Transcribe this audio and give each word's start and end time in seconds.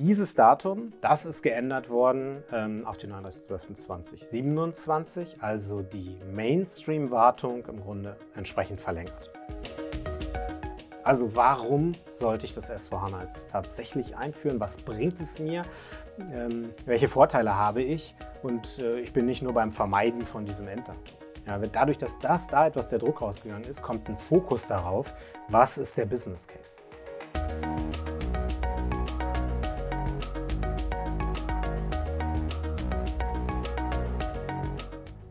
dieses 0.00 0.34
Datum, 0.34 0.92
das 1.02 1.26
ist 1.26 1.42
geändert 1.42 1.90
worden 1.90 2.42
ähm, 2.52 2.86
auf 2.86 2.96
den 2.96 3.12
39.12.2027, 3.12 5.40
also 5.40 5.82
die 5.82 6.16
Mainstream-Wartung 6.32 7.66
im 7.66 7.82
Grunde 7.82 8.16
entsprechend 8.34 8.80
verlängert. 8.80 9.30
Also 11.04 11.36
warum 11.36 11.92
sollte 12.10 12.46
ich 12.46 12.54
das 12.54 12.70
S4HANA 12.70 13.20
jetzt 13.22 13.50
tatsächlich 13.50 14.16
einführen? 14.16 14.58
Was 14.58 14.78
bringt 14.78 15.20
es 15.20 15.38
mir? 15.38 15.64
Ähm, 16.32 16.70
welche 16.86 17.08
Vorteile 17.08 17.54
habe 17.54 17.82
ich? 17.82 18.14
Und 18.42 18.78
äh, 18.78 19.00
ich 19.00 19.12
bin 19.12 19.26
nicht 19.26 19.42
nur 19.42 19.52
beim 19.52 19.70
Vermeiden 19.70 20.22
von 20.22 20.46
diesem 20.46 20.66
Enddatum. 20.66 21.02
Ja, 21.46 21.58
dadurch, 21.58 21.98
dass 21.98 22.18
das 22.18 22.46
da 22.46 22.66
etwas 22.66 22.88
der 22.88 23.00
Druck 23.00 23.20
rausgegangen 23.20 23.68
ist, 23.68 23.82
kommt 23.82 24.08
ein 24.08 24.16
Fokus 24.18 24.66
darauf, 24.66 25.14
was 25.48 25.76
ist 25.76 25.98
der 25.98 26.06
Business 26.06 26.46
Case. 26.46 26.76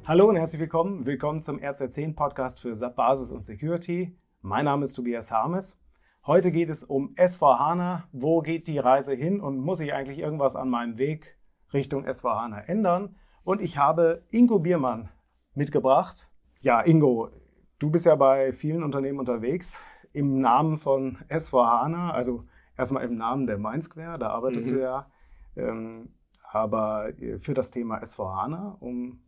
Hallo 0.09 0.27
und 0.27 0.37
herzlich 0.37 0.59
willkommen. 0.59 1.05
Willkommen 1.05 1.39
zum 1.43 1.59
RZ10 1.59 2.15
Podcast 2.15 2.59
für 2.59 2.75
SAP 2.75 2.95
Basis 2.95 3.31
und 3.31 3.45
Security. 3.45 4.17
Mein 4.41 4.65
Name 4.65 4.81
ist 4.81 4.95
Tobias 4.95 5.29
Harmes. 5.29 5.79
Heute 6.25 6.51
geht 6.51 6.71
es 6.71 6.83
um 6.83 7.13
S4HANA. 7.13 8.05
Wo 8.11 8.41
geht 8.41 8.67
die 8.67 8.79
Reise 8.79 9.13
hin 9.13 9.39
und 9.39 9.59
muss 9.59 9.81
ich 9.81 9.93
eigentlich 9.93 10.17
irgendwas 10.17 10.55
an 10.55 10.67
meinem 10.67 10.97
Weg 10.97 11.37
Richtung 11.73 12.07
S4HANA 12.07 12.61
ändern? 12.61 13.17
Und 13.43 13.61
ich 13.61 13.77
habe 13.77 14.23
Ingo 14.31 14.57
Biermann 14.57 15.09
mitgebracht. 15.53 16.31
Ja, 16.59 16.81
Ingo, 16.81 17.29
du 17.77 17.91
bist 17.91 18.07
ja 18.07 18.15
bei 18.15 18.51
vielen 18.51 18.81
Unternehmen 18.81 19.19
unterwegs 19.19 19.79
im 20.11 20.41
Namen 20.41 20.77
von 20.77 21.19
S4HANA, 21.29 22.09
also 22.09 22.45
erstmal 22.75 23.03
im 23.03 23.15
Namen 23.15 23.45
der 23.45 23.59
Mindsquare, 23.59 24.17
da 24.17 24.29
arbeitest 24.29 24.71
mhm. 24.71 24.75
du 24.75 24.81
ja. 24.81 25.11
Ähm, 25.55 26.09
aber 26.51 27.11
für 27.37 27.53
das 27.53 27.69
Thema 27.69 28.01
S4HANA, 28.01 28.79
um 28.79 29.19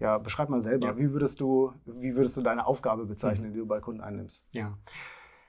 ja, 0.00 0.18
beschreib 0.18 0.48
mal 0.48 0.60
selber, 0.60 0.88
ja. 0.88 0.96
wie, 0.96 1.12
würdest 1.12 1.40
du, 1.40 1.72
wie 1.84 2.14
würdest 2.14 2.36
du 2.36 2.42
deine 2.42 2.66
Aufgabe 2.66 3.06
bezeichnen, 3.06 3.48
mhm. 3.48 3.52
die 3.52 3.58
du 3.58 3.66
bei 3.66 3.80
Kunden 3.80 4.00
einnimmst? 4.00 4.46
Ja. 4.52 4.76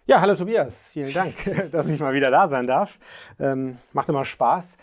Ja, 0.06 0.22
hallo 0.22 0.36
Tobias, 0.36 0.88
vielen 0.88 1.14
Dank, 1.14 1.36
dass 1.72 1.88
ich 1.88 2.00
mal 2.00 2.14
wieder 2.14 2.32
da 2.32 2.48
sein 2.48 2.66
darf. 2.66 3.00
Ähm, 3.38 3.78
macht 3.94 4.10
immer 4.10 4.26
Spaß. 4.26 4.78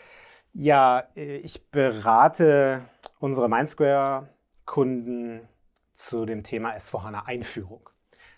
Ja, 0.53 1.03
äh, 1.17 1.39
ich 1.39 1.69
berate 1.71 2.83
unsere 3.19 3.49
Mindsquare-Kunden 3.49 5.49
zu 5.95 6.27
dem 6.27 6.45
Thema 6.45 6.77
S4HANA 6.77 7.25
Einführung. 7.25 7.91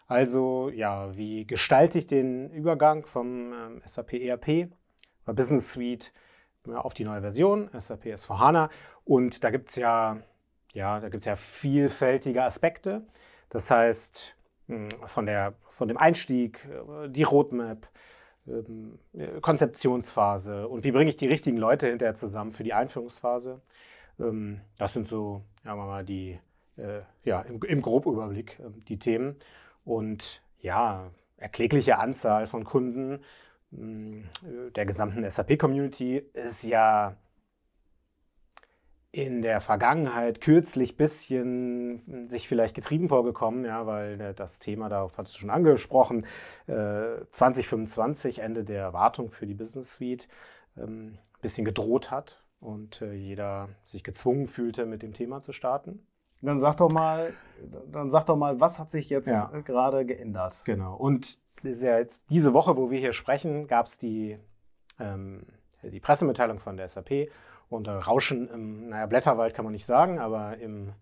Also, 0.07 0.71
ja, 0.71 1.15
wie 1.15 1.47
gestalte 1.47 1.99
ich 1.99 2.07
den 2.07 2.51
Übergang 2.51 3.05
vom 3.05 3.53
ähm, 3.53 3.83
SAP 3.85 4.15
ERP 4.15 4.71
oder 5.25 5.35
Business 5.35 5.73
Suite 5.73 6.11
auf 6.67 6.95
die 6.95 7.05
neue 7.05 7.21
Version, 7.21 7.69
SAP 7.79 8.07
S4HANA? 8.07 8.71
Und 9.05 9.45
da 9.45 9.51
gibt 9.51 9.69
es 9.69 9.77
ja 9.77 10.23
ja, 10.73 11.01
da 11.01 11.09
gibt 11.09 11.23
es 11.23 11.25
ja 11.27 11.37
vielfältige 11.37 12.45
Aspekte. 12.45 13.03
Das 13.51 13.71
heißt, 13.71 14.35
hm, 14.69 14.89
von, 15.05 15.27
der, 15.27 15.55
von 15.69 15.89
dem 15.89 15.97
Einstieg, 15.97 16.67
äh, 16.67 17.09
die 17.09 17.23
Roadmap, 17.23 17.89
ähm, 18.47 18.99
Konzeptionsphase 19.41 20.69
und 20.69 20.85
wie 20.85 20.93
bringe 20.93 21.11
ich 21.11 21.17
die 21.17 21.27
richtigen 21.27 21.59
Leute 21.59 21.89
hinterher 21.89 22.15
zusammen 22.15 22.53
für 22.53 22.65
die 22.65 22.75
Einführungsphase. 22.75 23.61
Ähm, 24.21 24.61
das 24.79 24.95
sind 24.95 25.07
so, 25.07 25.43
sagen 25.65 25.79
wir 25.79 25.87
mal, 25.87 26.05
die, 26.05 26.39
äh, 26.77 27.01
ja, 27.25 27.43
im, 27.43 27.63
im 27.63 27.83
Grobüberblick 27.83 28.59
ähm, 28.61 28.85
die 28.87 28.99
Themen. 28.99 29.37
Und 29.85 30.43
ja, 30.61 31.11
erklägliche 31.37 31.99
Anzahl 31.99 32.47
von 32.47 32.65
Kunden 32.65 33.21
hm, 33.71 34.25
der 34.75 34.87
gesamten 34.87 35.29
SAP-Community 35.29 36.19
ist 36.33 36.63
ja 36.63 37.17
in 39.11 39.41
der 39.41 39.61
Vergangenheit 39.61 40.41
kürzlich 40.41 40.97
bisschen 40.97 42.29
sich 42.29 42.47
vielleicht 42.47 42.75
getrieben 42.75 43.09
vorgekommen, 43.09 43.65
ja, 43.65 43.87
weil 43.87 44.35
das 44.35 44.59
Thema, 44.59 44.89
darauf 44.89 45.17
hast 45.17 45.35
du 45.35 45.39
schon 45.39 45.51
angesprochen, 45.51 46.27
äh, 46.67 47.25
2025, 47.31 48.41
Ende 48.41 48.65
der 48.65 48.93
Wartung 48.93 49.31
für 49.31 49.47
die 49.47 49.55
Business 49.55 49.95
Suite, 49.95 50.29
ähm, 50.77 51.19
bisschen 51.41 51.65
gedroht 51.65 52.11
hat 52.11 52.43
und 52.61 53.01
äh, 53.01 53.15
jeder 53.15 53.71
sich 53.83 54.05
gezwungen 54.05 54.47
fühlte, 54.47 54.85
mit 54.85 55.03
dem 55.03 55.15
Thema 55.15 55.41
zu 55.41 55.53
starten. 55.53 56.07
Dann 56.43 56.59
sag 56.59 56.77
doch 56.77 56.93
mal, 56.93 57.33
dann 57.91 58.11
sag 58.11 58.27
doch 58.27 58.37
mal, 58.37 58.61
was 58.61 58.79
hat 58.79 58.91
sich 58.91 59.09
jetzt 59.09 59.29
ja. 59.29 59.51
gerade 59.65 60.05
geändert? 60.05 60.63
Genau. 60.65 60.97
Und 60.97 61.39
ja 61.63 61.99
jetzt 61.99 62.23
diese 62.31 62.53
Woche, 62.53 62.77
wo 62.77 62.91
wir 62.91 63.01
hier 63.01 63.13
sprechen, 63.13 63.67
gab 63.67 63.87
es 63.87 63.99
die, 63.99 64.39
ähm, 65.01 65.47
die 65.83 65.99
Pressemitteilung 65.99 66.61
von 66.61 66.77
der 66.77 66.89
SAP 66.89 67.29
und 67.69 67.87
äh, 67.87 67.93
Rauschen 67.93 68.49
im, 68.49 68.89
naja, 68.89 69.07
Blätterwald 69.07 69.55
kann 69.55 69.65
man 69.65 69.73
nicht 69.73 69.87
sagen, 69.87 70.19
aber 70.19 70.59
im 70.59 70.93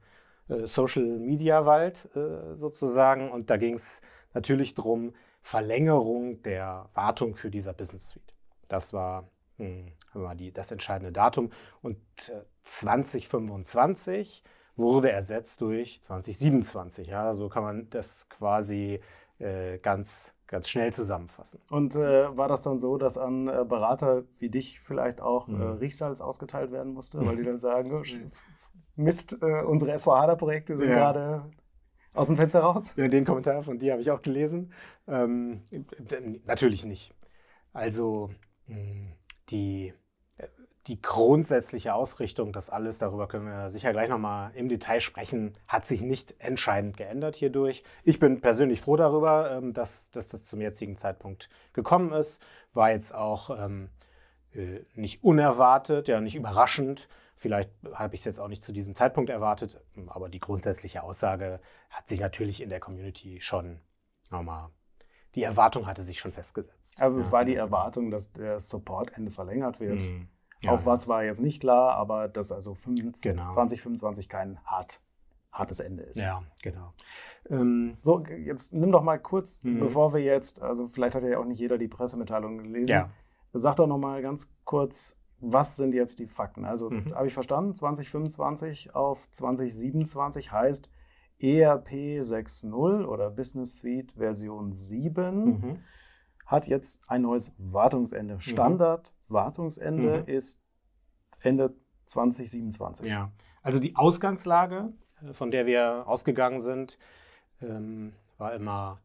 äh, 0.49 0.67
Social 0.67 1.05
Media 1.05 1.67
Wald 1.67 2.09
äh, 2.17 2.55
sozusagen. 2.55 3.31
Und 3.31 3.51
da 3.51 3.57
ging 3.57 3.75
es 3.75 4.01
natürlich 4.35 4.75
darum, 4.75 5.15
Verlängerung 5.43 6.43
der 6.43 6.89
Wartung 6.95 7.37
für 7.37 7.51
dieser 7.51 7.73
Business 7.73 8.09
Suite. 8.09 8.35
Das 8.69 8.93
war, 8.93 9.29
hm, 9.59 9.93
war 10.13 10.35
die, 10.35 10.53
das 10.53 10.73
entscheidende 10.73 11.13
Datum. 11.13 11.51
Und 11.83 11.99
2025 12.65 14.43
äh, 14.45 14.49
wurde 14.77 15.11
ersetzt 15.11 15.61
durch 15.61 16.03
2027. 16.03 17.09
Ja, 17.09 17.35
so 17.35 17.49
kann 17.49 17.63
man 17.63 17.91
das 17.91 18.29
quasi 18.29 19.01
äh, 19.39 19.79
ganz 19.79 20.35
ganz 20.47 20.69
schnell 20.69 20.93
zusammenfassen. 20.93 21.61
Und 21.71 21.97
äh, 21.97 22.37
war 22.37 22.49
das 22.49 22.63
dann 22.63 22.79
so, 22.79 22.97
dass 22.97 23.19
an 23.19 23.49
äh, 23.49 23.65
Berater 23.69 24.25
wie 24.39 24.49
dich 24.49 24.81
vielleicht 24.81 25.21
auch 25.21 25.49
äh, 25.49 25.53
mhm. 25.53 25.61
äh, 25.61 25.65
Riechsalz 25.65 26.21
ausgeteilt 26.21 26.71
werden 26.71 26.93
musste, 26.93 27.25
weil 27.25 27.37
die 27.37 27.43
dann 27.43 27.59
sagen, 27.59 27.93
oh, 27.93 28.03
Mist, 28.95 29.39
äh, 29.43 29.63
unsere 29.63 29.97
SVHANA-Projekte 29.97 30.77
sind 30.77 30.89
ja. 30.89 30.95
gerade 30.95 31.51
aus 32.15 32.29
dem 32.29 32.37
Fenster 32.37 32.61
raus? 32.61 32.95
Ja, 32.97 33.09
den 33.09 33.25
Kommentar 33.25 33.63
von 33.63 33.79
dir 33.79 33.93
habe 33.93 34.03
ich 34.03 34.11
auch 34.11 34.23
gelesen. 34.23 34.73
Ähm, 35.07 35.65
natürlich 36.47 36.85
nicht. 36.85 37.15
Also 37.73 38.31
die 39.51 39.93
die 40.87 41.03
grundsätzliche 41.03 41.95
Ausrichtung, 41.95 42.53
das 42.53 42.71
alles, 42.71 42.99
darüber 42.99 43.27
können 43.27 43.47
wir 43.47 43.71
sicher 43.71 43.93
gleich 43.93 44.09
nochmal 44.09 44.53
im 44.55 44.69
Detail 44.69 45.01
sprechen, 45.01 45.59
hat 45.67 45.85
sich 45.85 46.01
nicht 46.01 46.41
entscheidend 46.41 46.97
geändert 46.97 47.37
hierdurch. 47.37 47.83
Ich 48.05 48.19
bin 48.19 48.41
persönlich 48.41 48.81
froh 48.81 48.97
darüber, 48.97 49.51
ähm, 49.51 49.73
dass, 49.73 50.11
dass 50.11 50.29
das 50.29 50.45
zum 50.45 50.61
jetzigen 50.61 50.97
Zeitpunkt 50.97 51.49
gekommen 51.73 52.13
ist. 52.13 52.41
War 52.73 52.93
jetzt 52.93 53.15
auch 53.15 53.51
ähm, 53.59 53.91
äh, 54.53 54.81
nicht 54.95 55.25
unerwartet, 55.25 56.07
ja 56.07 56.21
nicht 56.21 56.37
überraschend. 56.37 57.09
Vielleicht 57.35 57.71
habe 57.93 58.15
ich 58.15 58.21
es 58.21 58.27
jetzt 58.27 58.39
auch 58.39 58.49
nicht 58.49 58.63
zu 58.63 58.73
diesem 58.73 58.95
Zeitpunkt 58.95 59.29
erwartet, 59.29 59.81
aber 60.07 60.29
die 60.29 60.41
grundsätzliche 60.41 61.03
Aussage 61.03 61.61
hat 61.91 62.07
sich 62.07 62.21
natürlich 62.21 62.63
in 62.63 62.71
der 62.71 62.81
Community 62.81 63.41
schon 63.41 63.81
nochmal 64.31 64.71
die 65.35 65.43
Erwartung 65.43 65.87
hatte 65.87 66.03
sich 66.03 66.19
schon 66.19 66.33
festgesetzt. 66.33 66.99
Also 66.99 67.21
es 67.21 67.31
war 67.31 67.45
die 67.45 67.57
Erwartung, 67.57 68.11
dass 68.11 68.33
der 68.33 68.59
Support-Ende 68.59 69.31
verlängert 69.31 69.81
wird. 69.81 70.03
Mhm. 70.03 70.29
Ja. 70.67 70.73
Auf 70.73 70.87
was 70.87 71.09
war 71.09 71.25
jetzt 71.25 71.41
nicht 71.41 71.61
klar, 71.61 71.95
aber 71.95 72.29
dass 72.29 72.53
also 72.53 72.75
25, 72.75 73.23
genau. 73.23 73.53
2025 73.55 74.29
kein 74.29 74.59
hart, 74.65 75.01
hartes 75.53 75.81
Ende 75.81 76.03
ist. 76.03 76.21
Ja, 76.21 76.43
genau. 76.63 76.93
Ähm, 77.49 77.97
so, 78.03 78.25
jetzt 78.25 78.73
nimm 78.73 78.93
doch 78.93 79.03
mal 79.03 79.19
kurz, 79.19 79.63
mhm. 79.63 79.81
bevor 79.81 80.13
wir 80.13 80.21
jetzt, 80.21 80.63
also 80.63 80.89
vielleicht 80.89 81.15
hat 81.15 81.23
ja 81.23 81.39
auch 81.39 81.45
nicht 81.45 81.59
jeder 81.59 81.79
die 81.79 81.89
Pressemitteilung 81.89 82.59
gelesen. 82.59 82.89
Ja. 82.89 83.11
Sag 83.53 83.77
doch 83.77 83.87
noch 83.87 83.99
mal 83.99 84.21
ganz 84.23 84.53
kurz, 84.65 85.17
was 85.39 85.77
sind 85.77 85.95
jetzt 85.95 86.19
die 86.19 86.27
Fakten? 86.27 86.65
Also 86.65 86.91
mhm. 86.91 87.15
habe 87.15 87.27
ich 87.27 87.35
verstanden, 87.35 87.75
2025 87.75 88.95
auf 88.95 89.31
2027 89.31 90.53
heißt 90.53 90.91
ERP 91.41 91.91
6.0 92.21 93.05
oder 93.05 93.31
Business 93.31 93.77
Suite 93.77 94.13
Version 94.13 94.73
7 94.73 95.45
mhm. 95.45 95.79
Hat 96.47 96.67
jetzt 96.67 97.03
ein 97.09 97.23
neues 97.23 97.53
Wartungsende. 97.59 98.35
Mhm. 98.35 98.41
Standard 98.41 99.13
Wartungsende 99.29 100.23
mhm. 100.23 100.29
ist 100.29 100.63
Ende 101.41 101.75
2027. 102.07 103.07
Ja, 103.07 103.31
also 103.63 103.79
die 103.79 103.97
Ausgangslage, 103.97 104.93
äh, 105.23 105.33
von 105.33 105.51
der 105.51 105.67
wir 105.67 106.05
ausgegangen 106.07 106.61
sind, 106.61 106.99
ähm, 107.61 108.13
war 108.39 108.55
immer 108.55 109.01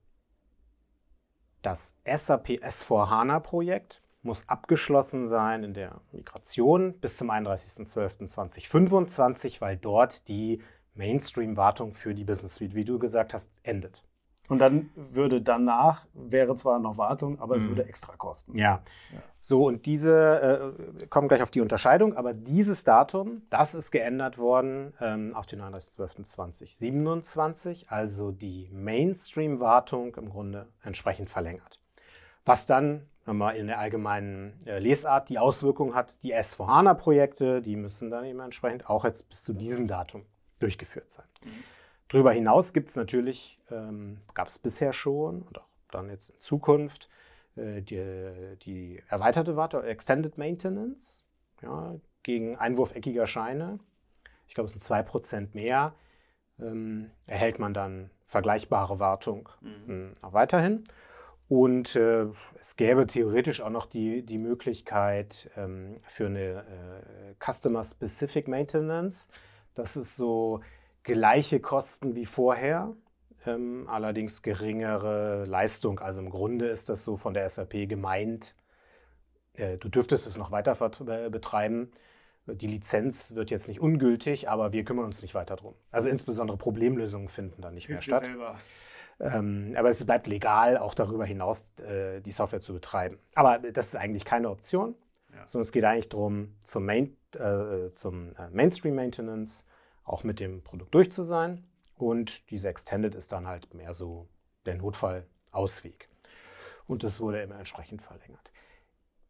das 1.61 1.95
SAP 2.05 2.63
S4HANA-Projekt 2.63 4.01
muss 4.23 4.47
abgeschlossen 4.47 5.25
sein 5.25 5.63
in 5.63 5.73
der 5.73 5.99
Migration 6.11 6.99
bis 6.99 7.17
zum 7.17 7.31
31.12.2025, 7.31 9.61
weil 9.61 9.77
dort 9.77 10.27
die 10.27 10.61
Mainstream-Wartung 10.93 11.95
für 11.95 12.13
die 12.13 12.23
Business 12.23 12.53
Suite, 12.55 12.75
wie 12.75 12.85
du 12.85 12.99
gesagt 12.99 13.33
hast, 13.33 13.51
endet. 13.63 14.03
Und 14.51 14.59
dann 14.59 14.89
würde 14.95 15.41
danach, 15.41 16.05
wäre 16.13 16.55
zwar 16.55 16.79
noch 16.79 16.97
Wartung, 16.97 17.39
aber 17.39 17.55
es 17.55 17.63
mhm. 17.63 17.69
würde 17.69 17.85
extra 17.85 18.17
kosten. 18.17 18.57
Ja. 18.57 18.81
ja. 19.13 19.19
So, 19.39 19.65
und 19.65 19.85
diese, 19.85 20.75
äh, 20.99 21.07
kommen 21.07 21.29
gleich 21.29 21.41
auf 21.41 21.51
die 21.51 21.61
Unterscheidung, 21.61 22.17
aber 22.17 22.33
dieses 22.33 22.83
Datum, 22.83 23.43
das 23.49 23.75
ist 23.75 23.91
geändert 23.91 24.37
worden 24.37 24.91
ähm, 24.99 25.33
auf 25.35 25.45
den 25.45 25.61
31.12.2027, 25.61 27.87
also 27.87 28.33
die 28.33 28.69
Mainstream-Wartung 28.73 30.15
im 30.15 30.27
Grunde 30.27 30.67
entsprechend 30.83 31.29
verlängert. 31.29 31.79
Was 32.43 32.65
dann 32.65 33.07
mal 33.25 33.51
in 33.51 33.67
der 33.67 33.79
allgemeinen 33.79 34.59
äh, 34.65 34.79
Lesart 34.79 35.29
die 35.29 35.39
Auswirkung 35.39 35.95
hat, 35.95 36.21
die 36.23 36.35
S4HANA-Projekte, 36.35 37.61
die 37.61 37.77
müssen 37.77 38.11
dann 38.11 38.25
eben 38.25 38.41
entsprechend 38.41 38.89
auch 38.89 39.05
jetzt 39.05 39.29
bis 39.29 39.45
zu 39.45 39.53
diesem 39.53 39.87
Datum 39.87 40.25
durchgeführt 40.59 41.09
sein. 41.09 41.27
Mhm. 41.45 41.63
Darüber 42.11 42.33
hinaus 42.33 42.73
gibt 42.73 42.89
es 42.89 42.97
natürlich, 42.97 43.57
ähm, 43.71 44.17
gab 44.33 44.49
es 44.49 44.59
bisher 44.59 44.91
schon 44.91 45.43
und 45.43 45.57
auch 45.57 45.67
dann 45.91 46.09
jetzt 46.09 46.29
in 46.29 46.39
Zukunft, 46.39 47.09
äh, 47.55 47.81
die, 47.81 48.03
die, 48.63 49.01
erweiterte 49.07 49.55
Wartung, 49.55 49.85
Extended 49.85 50.37
Maintenance, 50.37 51.23
ja, 51.61 51.95
gegen 52.23 52.57
Einwurf 52.57 52.95
eckiger 52.95 53.27
Scheine. 53.27 53.79
Ich 54.47 54.55
glaube, 54.55 54.65
es 54.65 54.73
sind 54.73 54.83
2% 54.83 55.49
mehr. 55.53 55.93
Ähm, 56.59 57.11
erhält 57.27 57.59
man 57.59 57.73
dann 57.73 58.09
vergleichbare 58.25 58.99
Wartung 58.99 59.47
mhm. 59.61 60.13
auch 60.21 60.33
weiterhin. 60.33 60.83
Und 61.47 61.95
äh, 61.95 62.25
es 62.59 62.75
gäbe 62.75 63.07
theoretisch 63.07 63.61
auch 63.61 63.69
noch 63.69 63.85
die, 63.85 64.25
die 64.25 64.37
Möglichkeit 64.37 65.49
ähm, 65.55 66.01
für 66.07 66.25
eine 66.25 66.65
äh, 66.65 67.35
Customer-Specific 67.39 68.49
Maintenance. 68.49 69.29
Das 69.73 69.95
ist 69.95 70.17
so 70.17 70.59
gleiche 71.03 71.59
Kosten 71.59 72.15
wie 72.15 72.25
vorher, 72.25 72.95
ähm, 73.45 73.87
allerdings 73.87 74.41
geringere 74.41 75.45
Leistung. 75.45 75.99
Also 75.99 76.19
im 76.19 76.29
Grunde 76.29 76.67
ist 76.67 76.89
das 76.89 77.03
so 77.03 77.17
von 77.17 77.33
der 77.33 77.49
SAP 77.49 77.87
gemeint, 77.87 78.55
äh, 79.53 79.77
du 79.77 79.89
dürftest 79.89 80.27
es 80.27 80.37
noch 80.37 80.51
weiter 80.51 80.75
betreiben. 81.29 81.91
Die 82.47 82.67
Lizenz 82.67 83.35
wird 83.35 83.51
jetzt 83.51 83.67
nicht 83.67 83.79
ungültig, 83.79 84.49
aber 84.49 84.73
wir 84.73 84.83
kümmern 84.83 85.05
uns 85.05 85.21
nicht 85.21 85.35
weiter 85.35 85.55
drum. 85.55 85.75
Also 85.91 86.09
insbesondere 86.09 86.57
Problemlösungen 86.57 87.29
finden 87.29 87.61
dann 87.61 87.75
nicht 87.75 87.87
Hilft 87.87 88.07
mehr 88.07 88.17
statt. 88.17 88.25
Selber. 88.25 88.57
Ähm, 89.19 89.75
aber 89.77 89.89
es 89.89 90.03
bleibt 90.03 90.25
legal, 90.25 90.77
auch 90.77 90.95
darüber 90.95 91.25
hinaus 91.25 91.71
äh, 91.77 92.21
die 92.21 92.31
Software 92.31 92.59
zu 92.59 92.73
betreiben. 92.73 93.19
Aber 93.35 93.59
das 93.59 93.89
ist 93.89 93.95
eigentlich 93.95 94.25
keine 94.25 94.49
Option, 94.49 94.95
ja. 95.31 95.45
sondern 95.45 95.65
es 95.65 95.71
geht 95.71 95.83
eigentlich 95.83 96.09
darum, 96.09 96.55
zum, 96.63 96.85
Main, 96.85 97.15
äh, 97.35 97.91
zum 97.91 98.35
äh, 98.35 98.49
Mainstream 98.51 98.95
Maintenance 98.95 99.65
auch 100.11 100.23
mit 100.23 100.39
dem 100.39 100.63
Produkt 100.63 100.93
durch 100.93 101.11
zu 101.11 101.23
sein. 101.23 101.63
Und 101.95 102.49
diese 102.49 102.67
Extended 102.67 103.15
ist 103.15 103.31
dann 103.31 103.47
halt 103.47 103.73
mehr 103.73 103.93
so 103.93 104.27
der 104.65 104.75
Notfallausweg. 104.75 106.09
Und 106.87 107.03
das 107.03 107.19
wurde 107.19 107.41
immer 107.41 107.57
entsprechend 107.57 108.01
verlängert. 108.01 108.51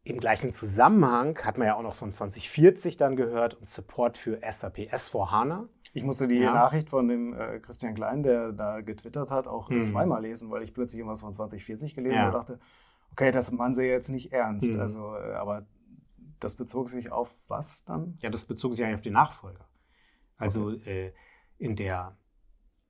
Im 0.04 0.18
gleichen 0.18 0.50
Zusammenhang 0.50 1.38
hat 1.38 1.58
man 1.58 1.68
ja 1.68 1.76
auch 1.76 1.82
noch 1.82 1.94
von 1.94 2.12
2040 2.12 2.96
dann 2.96 3.14
gehört 3.14 3.54
und 3.54 3.66
Support 3.66 4.16
für 4.16 4.40
SAP 4.42 4.78
S4 4.92 5.30
HANA. 5.30 5.68
Ich 5.92 6.02
musste 6.02 6.26
die 6.26 6.38
ja. 6.38 6.52
Nachricht 6.52 6.88
von 6.90 7.06
dem 7.06 7.38
äh, 7.38 7.60
Christian 7.60 7.94
Klein, 7.94 8.22
der 8.22 8.52
da 8.52 8.80
getwittert 8.80 9.30
hat, 9.30 9.46
auch 9.46 9.68
mhm. 9.68 9.84
zweimal 9.84 10.22
lesen, 10.22 10.50
weil 10.50 10.62
ich 10.62 10.74
plötzlich 10.74 10.98
irgendwas 10.98 11.20
von 11.20 11.32
2040 11.32 11.94
gelesen 11.94 12.16
ja. 12.16 12.26
und 12.26 12.32
dachte, 12.32 12.58
okay, 13.12 13.30
das 13.30 13.52
meinen 13.52 13.74
sie 13.74 13.84
jetzt 13.84 14.08
nicht 14.08 14.32
ernst. 14.32 14.74
Mhm. 14.74 14.80
Also, 14.80 15.14
äh, 15.14 15.34
aber 15.34 15.66
das 16.40 16.56
bezog 16.56 16.88
sich 16.88 17.12
auf 17.12 17.36
was 17.46 17.84
dann? 17.84 18.16
Ja, 18.20 18.30
das 18.30 18.44
bezog 18.46 18.74
sich 18.74 18.84
eigentlich 18.84 18.96
auf 18.96 19.02
die 19.02 19.10
Nachfolger. 19.10 19.68
Also 20.42 20.68
okay. 20.68 21.06
äh, 21.06 21.12
in, 21.58 21.76
der, 21.76 22.16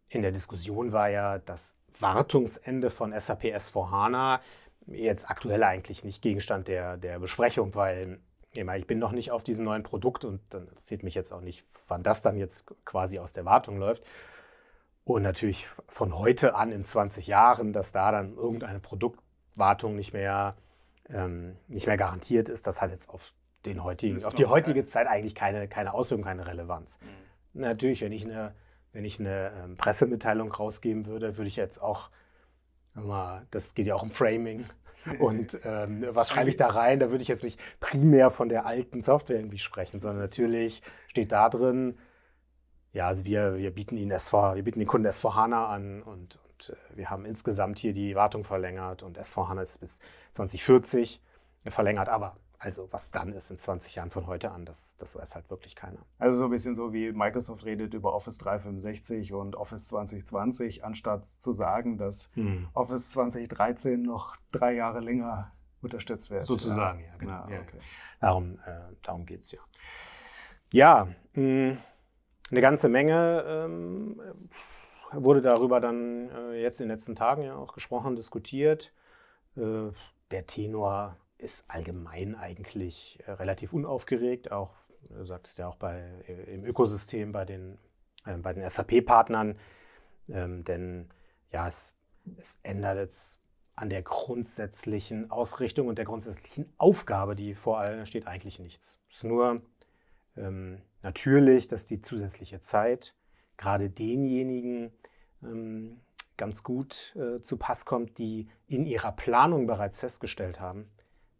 in 0.08 0.22
der 0.22 0.32
Diskussion 0.32 0.92
war 0.92 1.08
ja 1.08 1.38
das 1.38 1.76
Wartungsende 1.98 2.90
von 2.90 3.18
SAP 3.18 3.44
S4 3.44 3.90
HANA 3.90 4.40
jetzt 4.86 5.30
aktuell 5.30 5.62
eigentlich 5.62 6.04
nicht 6.04 6.22
Gegenstand 6.22 6.68
der, 6.68 6.96
der 6.96 7.18
Besprechung, 7.18 7.74
weil 7.74 8.20
ich 8.54 8.86
bin 8.86 8.98
noch 8.98 9.12
nicht 9.12 9.30
auf 9.30 9.42
diesem 9.42 9.64
neuen 9.64 9.82
Produkt 9.82 10.24
und 10.24 10.40
dann 10.50 10.68
interessiert 10.68 11.02
mich 11.02 11.14
jetzt 11.14 11.32
auch 11.32 11.40
nicht, 11.40 11.64
wann 11.88 12.02
das 12.02 12.22
dann 12.22 12.36
jetzt 12.36 12.66
quasi 12.84 13.18
aus 13.18 13.32
der 13.32 13.44
Wartung 13.44 13.78
läuft. 13.78 14.04
Und 15.04 15.22
natürlich 15.22 15.66
von 15.88 16.16
heute 16.16 16.54
an 16.54 16.70
in 16.70 16.84
20 16.84 17.26
Jahren, 17.26 17.72
dass 17.72 17.92
da 17.92 18.12
dann 18.12 18.34
irgendeine 18.36 18.78
Produktwartung 18.78 19.96
nicht 19.96 20.12
mehr, 20.12 20.56
ähm, 21.08 21.56
nicht 21.66 21.86
mehr 21.86 21.96
garantiert 21.96 22.48
ist, 22.48 22.66
das 22.66 22.82
hat 22.82 22.90
jetzt 22.90 23.08
auf, 23.08 23.32
den 23.64 23.82
heutigen, 23.82 24.24
auf 24.24 24.34
die 24.34 24.46
heutige 24.46 24.84
Zeit 24.84 25.06
eigentlich 25.06 25.34
keine, 25.34 25.68
keine 25.68 25.94
Auswirkung, 25.94 26.24
keine 26.24 26.46
Relevanz. 26.46 26.98
Mhm. 27.00 27.31
Natürlich, 27.54 28.02
wenn 28.02 28.12
ich 28.12 28.24
eine, 28.24 28.54
wenn 28.92 29.04
ich 29.04 29.20
eine 29.20 29.52
ähm, 29.62 29.76
Pressemitteilung 29.76 30.52
rausgeben 30.52 31.06
würde, 31.06 31.36
würde 31.36 31.48
ich 31.48 31.56
jetzt 31.56 31.78
auch, 31.78 32.10
mal, 32.94 33.46
das 33.50 33.74
geht 33.74 33.86
ja 33.86 33.94
auch 33.94 34.02
um 34.02 34.10
Framing, 34.10 34.66
und 35.18 35.58
ähm, 35.64 36.06
was 36.10 36.28
schreibe 36.28 36.48
ich 36.48 36.56
da 36.56 36.68
rein? 36.68 37.00
Da 37.00 37.10
würde 37.10 37.22
ich 37.22 37.28
jetzt 37.28 37.42
nicht 37.42 37.58
primär 37.80 38.30
von 38.30 38.48
der 38.48 38.66
alten 38.66 39.02
Software 39.02 39.36
irgendwie 39.36 39.58
sprechen, 39.58 39.98
sondern 39.98 40.20
natürlich 40.20 40.82
steht 41.08 41.32
da 41.32 41.48
drin, 41.48 41.98
ja, 42.92 43.08
also 43.08 43.24
wir, 43.24 43.56
wir 43.56 43.70
bieten 43.72 43.96
Ihnen 43.96 44.10
SV, 44.10 44.54
wir 44.54 44.62
bieten 44.62 44.78
den 44.78 44.86
Kunden 44.86 45.06
SV 45.06 45.34
HANA 45.34 45.66
an 45.66 46.02
und, 46.02 46.38
und 46.44 46.70
äh, 46.70 46.96
wir 46.96 47.10
haben 47.10 47.24
insgesamt 47.24 47.78
hier 47.78 47.92
die 47.92 48.14
Wartung 48.14 48.44
verlängert 48.44 49.02
und 49.02 49.16
SV 49.16 49.48
HANA 49.48 49.62
ist 49.62 49.80
bis 49.80 50.00
2040 50.32 51.20
verlängert, 51.68 52.08
aber 52.08 52.36
also 52.62 52.88
was 52.92 53.10
dann 53.10 53.32
ist 53.32 53.50
in 53.50 53.58
20 53.58 53.96
Jahren 53.96 54.10
von 54.10 54.28
heute 54.28 54.52
an, 54.52 54.64
das, 54.64 54.96
das 54.96 55.16
weiß 55.16 55.34
halt 55.34 55.50
wirklich 55.50 55.74
keiner. 55.74 55.98
Also 56.20 56.38
so 56.38 56.44
ein 56.44 56.50
bisschen 56.50 56.76
so 56.76 56.92
wie 56.92 57.10
Microsoft 57.10 57.64
redet 57.64 57.92
über 57.92 58.14
Office 58.14 58.38
365 58.38 59.32
und 59.32 59.56
Office 59.56 59.88
2020, 59.88 60.84
anstatt 60.84 61.26
zu 61.26 61.52
sagen, 61.52 61.98
dass 61.98 62.30
hm. 62.34 62.68
Office 62.72 63.10
2013 63.10 64.00
noch 64.00 64.36
drei 64.52 64.74
Jahre 64.74 65.00
länger 65.00 65.50
unterstützt 65.82 66.30
wird. 66.30 66.46
Sozusagen, 66.46 67.00
ja, 67.00 67.06
ja 67.06 67.16
genau. 67.18 67.48
Ja, 67.50 67.60
okay. 67.62 67.78
Darum, 68.20 68.58
äh, 68.64 68.94
darum 69.02 69.26
geht 69.26 69.40
es 69.40 69.50
ja. 69.50 69.60
Ja, 70.72 71.08
mh, 71.34 71.42
hm, 71.42 71.78
eine 72.52 72.60
ganze 72.60 72.88
Menge 72.88 73.44
ähm, 73.44 74.20
wurde 75.10 75.42
darüber 75.42 75.80
dann 75.80 76.30
äh, 76.30 76.62
jetzt 76.62 76.80
in 76.80 76.86
den 76.86 76.96
letzten 76.96 77.16
Tagen 77.16 77.42
ja 77.42 77.56
auch 77.56 77.74
gesprochen, 77.74 78.14
diskutiert. 78.14 78.92
Äh, 79.56 79.90
der 80.30 80.46
Tenor 80.46 81.16
ist 81.42 81.64
allgemein 81.68 82.34
eigentlich 82.34 83.18
äh, 83.26 83.32
relativ 83.32 83.72
unaufgeregt, 83.72 84.52
auch, 84.52 84.74
du 85.08 85.24
sagtest 85.24 85.58
ja 85.58 85.68
auch 85.68 85.76
bei, 85.76 86.00
äh, 86.26 86.54
im 86.54 86.64
Ökosystem 86.64 87.32
bei 87.32 87.44
den, 87.44 87.78
äh, 88.24 88.54
den 88.54 88.68
SAP-Partnern. 88.68 89.58
Ähm, 90.28 90.64
denn 90.64 91.10
ja, 91.50 91.66
es, 91.66 91.94
es 92.38 92.58
ändert 92.62 92.96
jetzt 92.96 93.40
an 93.74 93.90
der 93.90 94.02
grundsätzlichen 94.02 95.30
Ausrichtung 95.30 95.88
und 95.88 95.96
der 95.96 96.04
grundsätzlichen 96.04 96.72
Aufgabe, 96.78 97.34
die 97.34 97.54
vor 97.54 97.78
allem 97.78 98.06
steht, 98.06 98.26
eigentlich 98.26 98.58
nichts. 98.58 98.98
Es 99.10 99.18
ist 99.18 99.24
nur 99.24 99.62
ähm, 100.36 100.80
natürlich, 101.02 101.68
dass 101.68 101.86
die 101.86 102.00
zusätzliche 102.00 102.60
Zeit 102.60 103.14
gerade 103.56 103.90
denjenigen 103.90 104.92
ähm, 105.42 106.00
ganz 106.36 106.62
gut 106.62 107.16
äh, 107.16 107.40
zu 107.42 107.56
Pass 107.56 107.84
kommt, 107.84 108.18
die 108.18 108.48
in 108.66 108.86
ihrer 108.86 109.12
Planung 109.12 109.66
bereits 109.66 110.00
festgestellt 110.00 110.60
haben, 110.60 110.90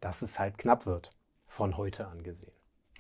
dass 0.02 0.20
es 0.20 0.38
halt 0.38 0.58
knapp 0.58 0.84
wird, 0.84 1.10
von 1.46 1.78
heute 1.78 2.08
an 2.08 2.22
gesehen. 2.22 2.52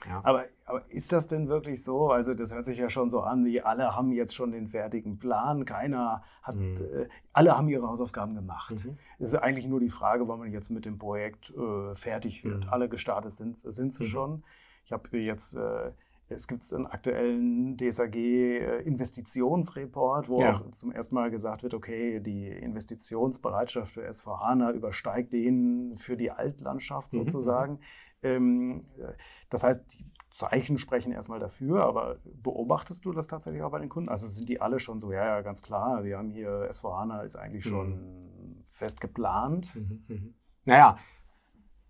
Ja. 0.06 0.20
Aber, 0.24 0.46
aber, 0.64 0.90
ist 0.90 1.12
das 1.12 1.28
denn 1.28 1.48
wirklich 1.48 1.84
so? 1.84 2.10
Also 2.10 2.34
das 2.34 2.52
hört 2.52 2.64
sich 2.64 2.78
ja 2.78 2.88
schon 2.88 3.10
so 3.10 3.20
an, 3.20 3.44
wie 3.44 3.60
alle 3.60 3.94
haben 3.94 4.12
jetzt 4.12 4.34
schon 4.34 4.50
den 4.50 4.68
fertigen 4.68 5.18
Plan, 5.18 5.64
keiner 5.64 6.24
hat, 6.42 6.56
mhm. 6.56 6.76
äh, 6.76 7.08
alle 7.32 7.56
haben 7.56 7.68
ihre 7.68 7.86
Hausaufgaben 7.86 8.34
gemacht. 8.34 8.84
Mhm. 8.84 8.98
Es 9.18 9.32
ist 9.32 9.38
eigentlich 9.38 9.66
nur 9.66 9.80
die 9.80 9.90
Frage, 9.90 10.26
wann 10.26 10.38
man 10.38 10.52
jetzt 10.52 10.70
mit 10.70 10.84
dem 10.84 10.98
Projekt 10.98 11.54
äh, 11.56 11.94
fertig 11.94 12.44
wird. 12.44 12.64
Mhm. 12.64 12.70
Alle 12.70 12.88
gestartet 12.88 13.34
sind, 13.34 13.58
sind 13.58 13.94
sie 13.94 14.04
mhm. 14.04 14.08
schon. 14.08 14.44
Ich 14.84 14.92
habe 14.92 15.16
jetzt 15.18 15.54
äh, 15.54 15.92
es 16.34 16.48
gibt 16.48 16.72
einen 16.72 16.86
aktuellen 16.86 17.76
DSAG-Investitionsreport, 17.76 20.28
wo 20.28 20.40
ja. 20.40 20.56
auch 20.56 20.70
zum 20.70 20.92
ersten 20.92 21.14
Mal 21.14 21.30
gesagt 21.30 21.62
wird, 21.62 21.74
okay, 21.74 22.20
die 22.20 22.48
Investitionsbereitschaft 22.48 23.92
für 23.94 24.10
SVHANA 24.12 24.72
übersteigt 24.72 25.32
den 25.32 25.94
für 25.96 26.16
die 26.16 26.30
Altlandschaft 26.30 27.12
mhm, 27.12 27.18
sozusagen. 27.18 27.80
Mhm. 28.22 28.86
das 29.50 29.64
heißt, 29.64 29.84
die 29.92 30.06
Zeichen 30.30 30.78
sprechen 30.78 31.12
erstmal 31.12 31.40
dafür, 31.40 31.84
aber 31.84 32.20
beobachtest 32.24 33.04
du 33.04 33.12
das 33.12 33.26
tatsächlich 33.26 33.62
auch 33.62 33.70
bei 33.70 33.80
den 33.80 33.88
Kunden? 33.88 34.08
Also 34.08 34.28
sind 34.28 34.48
die 34.48 34.60
alle 34.60 34.80
schon 34.80 35.00
so, 35.00 35.12
ja, 35.12 35.24
ja, 35.24 35.40
ganz 35.42 35.62
klar, 35.62 36.04
wir 36.04 36.18
haben 36.18 36.30
hier 36.30 36.68
SVHANA 36.72 37.22
ist 37.22 37.36
eigentlich 37.36 37.64
schon 37.64 37.90
mhm. 37.90 38.64
fest 38.68 39.00
geplant. 39.00 39.76
Mhm, 39.76 40.04
mhm. 40.08 40.34
Naja, 40.64 40.96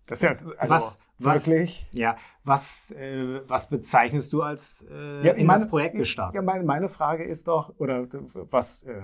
das 0.07 0.21
ist 0.21 0.23
ja 0.23 0.47
also 0.57 0.75
was, 0.75 0.99
wirklich. 1.17 1.87
Was, 1.89 1.97
ja, 1.97 2.15
was, 2.43 2.91
äh, 2.91 3.41
was 3.47 3.69
bezeichnest 3.69 4.33
du 4.33 4.41
als 4.41 4.85
äh, 4.91 5.25
ja, 5.25 5.33
in 5.33 5.45
meine, 5.45 5.61
das 5.61 5.69
Projekt 5.69 5.95
gestartet? 5.95 6.35
Ja, 6.35 6.41
meine, 6.41 6.63
meine, 6.63 6.89
Frage 6.89 7.23
ist 7.23 7.47
doch, 7.47 7.73
oder 7.77 8.07
was, 8.33 8.83
äh, 8.83 9.01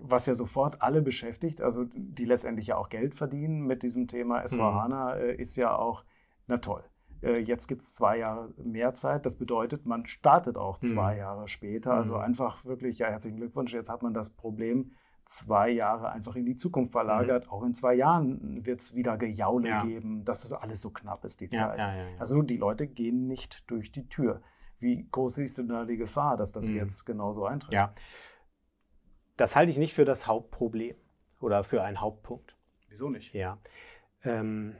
was 0.00 0.26
ja 0.26 0.34
sofort 0.34 0.80
alle 0.80 1.02
beschäftigt, 1.02 1.60
also 1.60 1.84
die 1.92 2.24
letztendlich 2.24 2.68
ja 2.68 2.76
auch 2.76 2.88
Geld 2.88 3.14
verdienen 3.14 3.66
mit 3.66 3.82
diesem 3.82 4.06
Thema 4.08 4.42
S4HANA, 4.44 5.16
mhm. 5.16 5.20
Äh, 5.20 5.34
ist 5.34 5.56
ja 5.56 5.76
auch, 5.76 6.04
na 6.46 6.58
toll. 6.58 6.84
Äh, 7.22 7.38
jetzt 7.38 7.66
gibt 7.66 7.82
es 7.82 7.94
zwei 7.94 8.18
Jahre 8.18 8.52
mehr 8.56 8.94
Zeit. 8.94 9.26
Das 9.26 9.36
bedeutet, 9.36 9.86
man 9.86 10.06
startet 10.06 10.56
auch 10.56 10.78
zwei 10.78 11.14
mhm. 11.14 11.20
Jahre 11.20 11.48
später. 11.48 11.92
Also 11.92 12.14
mhm. 12.14 12.20
einfach 12.20 12.64
wirklich, 12.64 12.98
ja, 12.98 13.08
herzlichen 13.08 13.36
Glückwunsch. 13.36 13.72
Jetzt 13.72 13.88
hat 13.88 14.02
man 14.02 14.14
das 14.14 14.30
Problem 14.30 14.92
zwei 15.24 15.70
Jahre 15.70 16.10
einfach 16.10 16.36
in 16.36 16.44
die 16.44 16.56
Zukunft 16.56 16.92
verlagert. 16.92 17.46
Mhm. 17.46 17.50
Auch 17.50 17.62
in 17.64 17.74
zwei 17.74 17.94
Jahren 17.94 18.64
wird 18.66 18.80
es 18.80 18.94
wieder 18.94 19.16
Gejaule 19.16 19.68
ja. 19.68 19.84
geben, 19.84 20.24
dass 20.24 20.42
das 20.42 20.52
alles 20.52 20.80
so 20.80 20.90
knapp 20.90 21.24
ist, 21.24 21.40
die 21.40 21.46
ja, 21.46 21.50
Zeit. 21.50 21.78
Ja, 21.78 21.94
also 22.18 22.42
die 22.42 22.56
Leute 22.56 22.86
gehen 22.86 23.26
nicht 23.26 23.68
durch 23.70 23.92
die 23.92 24.08
Tür. 24.08 24.42
Wie 24.78 25.08
groß 25.10 25.38
ist 25.38 25.58
denn 25.58 25.68
da 25.68 25.84
die 25.84 25.96
Gefahr, 25.96 26.36
dass 26.36 26.52
das 26.52 26.68
mhm. 26.68 26.76
jetzt 26.76 27.04
genauso 27.04 27.46
eintritt? 27.46 27.72
Ja. 27.72 27.94
Das 29.36 29.56
halte 29.56 29.70
ich 29.70 29.78
nicht 29.78 29.94
für 29.94 30.04
das 30.04 30.26
Hauptproblem 30.26 30.96
oder 31.40 31.64
für 31.64 31.82
einen 31.82 32.00
Hauptpunkt. 32.00 32.56
Wieso 32.88 33.08
nicht? 33.08 33.32
Ja. 33.34 33.58
Ähm, 34.22 34.76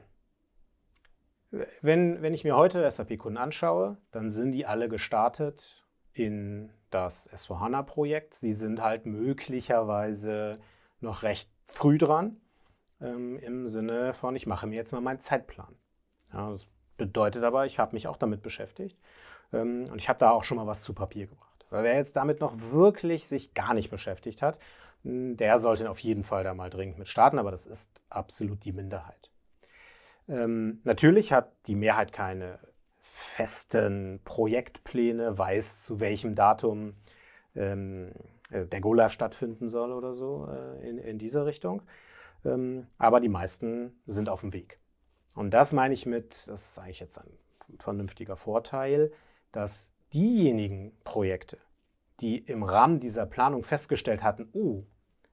wenn, 1.81 2.21
wenn 2.21 2.33
ich 2.33 2.43
mir 2.43 2.55
heute 2.55 2.89
SAP-Kunden 2.89 3.37
anschaue, 3.37 3.97
dann 4.11 4.29
sind 4.29 4.51
die 4.51 4.65
alle 4.65 4.89
gestartet 4.89 5.84
in 6.15 6.71
das 6.89 7.29
S4HANA-Projekt. 7.31 8.33
Sie 8.33 8.53
sind 8.53 8.81
halt 8.81 9.05
möglicherweise 9.05 10.59
noch 11.01 11.23
recht 11.23 11.49
früh 11.67 11.97
dran, 11.97 12.37
ähm, 13.01 13.37
im 13.39 13.67
Sinne 13.67 14.13
von, 14.13 14.35
ich 14.35 14.47
mache 14.47 14.65
mir 14.65 14.75
jetzt 14.75 14.93
mal 14.93 15.01
meinen 15.01 15.19
Zeitplan. 15.19 15.75
Ja, 16.33 16.51
das 16.51 16.67
bedeutet 16.97 17.43
aber, 17.43 17.65
ich 17.65 17.79
habe 17.79 17.93
mich 17.93 18.07
auch 18.07 18.17
damit 18.17 18.41
beschäftigt 18.41 18.97
ähm, 19.53 19.87
und 19.91 19.99
ich 19.99 20.09
habe 20.09 20.19
da 20.19 20.31
auch 20.31 20.43
schon 20.43 20.57
mal 20.57 20.67
was 20.67 20.81
zu 20.81 20.93
Papier 20.93 21.27
gebracht. 21.27 21.65
Weil 21.69 21.83
wer 21.83 21.95
jetzt 21.95 22.15
damit 22.15 22.39
noch 22.39 22.53
wirklich 22.71 23.27
sich 23.27 23.53
gar 23.53 23.73
nicht 23.73 23.91
beschäftigt 23.91 24.41
hat, 24.41 24.57
hm, 25.03 25.35
der 25.35 25.59
sollte 25.59 25.89
auf 25.89 25.99
jeden 25.99 26.23
Fall 26.23 26.43
da 26.45 26.53
mal 26.53 26.69
dringend 26.69 26.97
mit 26.97 27.09
starten, 27.09 27.39
aber 27.39 27.51
das 27.51 27.67
ist 27.67 27.91
absolut 28.09 28.63
die 28.63 28.71
Minderheit. 28.71 29.29
Ähm, 30.29 30.79
natürlich 30.85 31.33
hat 31.33 31.51
die 31.67 31.75
Mehrheit 31.75 32.13
keine 32.13 32.59
festen 33.15 34.19
Projektpläne, 34.25 35.37
weiß 35.37 35.83
zu 35.83 36.01
welchem 36.01 36.35
Datum 36.35 36.95
ähm, 37.55 38.11
äh, 38.51 38.65
der 38.65 38.81
Go-Live 38.81 39.13
stattfinden 39.13 39.69
soll 39.69 39.93
oder 39.93 40.13
so 40.13 40.49
äh, 40.51 40.89
in, 40.89 40.97
in 40.97 41.17
dieser 41.17 41.45
Richtung. 41.45 41.81
Ähm, 42.43 42.87
aber 42.97 43.21
die 43.21 43.29
meisten 43.29 43.97
sind 44.05 44.27
auf 44.27 44.41
dem 44.41 44.51
Weg. 44.51 44.79
Und 45.33 45.53
das 45.53 45.71
meine 45.71 45.93
ich 45.93 46.05
mit, 46.05 46.31
das 46.33 46.71
ist 46.71 46.77
eigentlich 46.77 46.99
jetzt 46.99 47.17
ein 47.17 47.37
vernünftiger 47.79 48.35
Vorteil, 48.35 49.13
dass 49.53 49.91
diejenigen 50.13 50.91
Projekte, 51.05 51.57
die 52.19 52.39
im 52.39 52.63
Rahmen 52.63 52.99
dieser 52.99 53.25
Planung 53.25 53.63
festgestellt 53.63 54.23
hatten, 54.23 54.49
oh, 54.51 54.83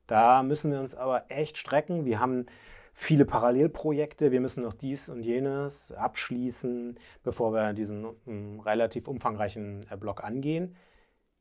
da 0.07 0.45
müssen 0.45 0.71
wir 0.71 0.79
uns 0.79 0.95
aber 0.95 1.25
echt 1.31 1.59
strecken. 1.59 2.05
Wir 2.05 2.21
haben 2.21 2.47
viele 2.93 3.25
Parallelprojekte. 3.25 4.31
Wir 4.31 4.41
müssen 4.41 4.63
noch 4.63 4.75
dies 4.75 5.09
und 5.09 5.23
jenes 5.23 5.93
abschließen, 5.93 6.99
bevor 7.23 7.53
wir 7.53 7.73
diesen 7.73 8.05
um, 8.05 8.17
hm, 8.25 8.61
relativ 8.61 9.09
umfangreichen 9.09 9.87
äh, 9.91 9.97
Block 9.97 10.23
angehen. 10.23 10.77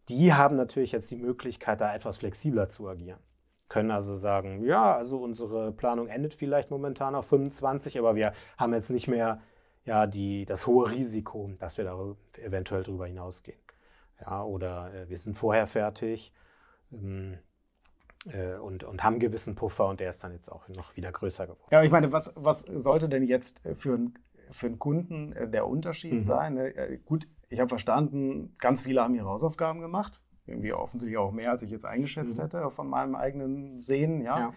Die 0.10 0.34
haben 0.34 0.56
natürlich 0.56 0.92
jetzt 0.92 1.12
die 1.12 1.18
Möglichkeit, 1.18 1.82
da 1.82 1.94
etwas 1.94 2.20
flexibler 2.20 2.68
zu 2.68 2.88
agieren. 2.88 3.20
Können 3.70 3.92
also 3.92 4.16
sagen, 4.16 4.66
ja, 4.66 4.96
also 4.96 5.22
unsere 5.22 5.72
Planung 5.72 6.08
endet 6.08 6.34
vielleicht 6.34 6.72
momentan 6.72 7.16
auf 7.16 7.28
25, 7.28 7.98
aber 8.00 8.16
wir 8.16 8.34
haben 8.58 8.74
jetzt 8.74 8.90
nicht 8.90 9.08
mehr 9.08 9.42
ja, 9.86 10.08
die, 10.08 10.46
das 10.46 10.68
hohe 10.68 10.92
Risiko, 10.92 11.52
dass 11.60 11.78
wir 11.78 11.86
da 11.86 12.16
eventuell 12.44 12.84
drüber 12.84 13.08
hinausgehen. 13.08 13.60
Ja, 14.20 14.44
oder 14.44 14.94
äh, 14.94 15.10
wir 15.10 15.18
sind 15.18 15.36
vorher 15.36 15.68
fertig. 15.68 16.34
Ähm, 16.92 17.34
äh, 17.34 17.38
und, 18.62 18.84
und 18.84 19.04
haben 19.04 19.14
einen 19.14 19.20
gewissen 19.20 19.56
Puffer 19.56 19.88
und 19.88 20.00
der 20.00 20.12
ist 20.12 20.24
dann 20.24 20.32
jetzt 20.32 20.52
auch 20.52 20.68
noch 20.70 20.96
wieder 20.96 21.12
größer 21.12 21.48
geworden. 21.48 21.70
Ja, 21.72 21.82
ich 21.82 21.92
meine, 21.92 22.12
was, 22.12 22.34
was 22.36 22.62
sollte 22.62 23.10
denn 23.10 23.24
jetzt 23.24 23.64
für, 23.76 23.96
ein, 23.96 24.14
für 24.52 24.68
einen 24.68 24.80
Kunden 24.80 25.34
äh, 25.34 25.50
der 25.50 25.68
Unterschied 25.68 26.14
mhm. 26.14 26.22
sein? 26.22 26.54
Ne? 26.54 26.76
Äh, 26.76 26.98
gut, 26.98 27.28
ich 27.50 27.60
habe 27.60 27.70
verstanden, 27.70 28.56
ganz 28.60 28.84
viele 28.84 29.02
haben 29.02 29.16
ihre 29.16 29.28
Hausaufgaben 29.28 29.82
gemacht. 29.82 30.22
Irgendwie 30.46 30.74
offensichtlich 30.74 31.18
auch 31.18 31.32
mehr, 31.32 31.52
als 31.52 31.64
ich 31.64 31.72
jetzt 31.72 31.86
eingeschätzt 31.86 32.38
mhm. 32.38 32.44
hätte 32.44 32.72
von 32.72 32.88
meinem 32.88 33.16
eigenen 33.16 33.82
Sehen. 33.82 34.22
Ja. 34.22 34.40
ja. 34.40 34.54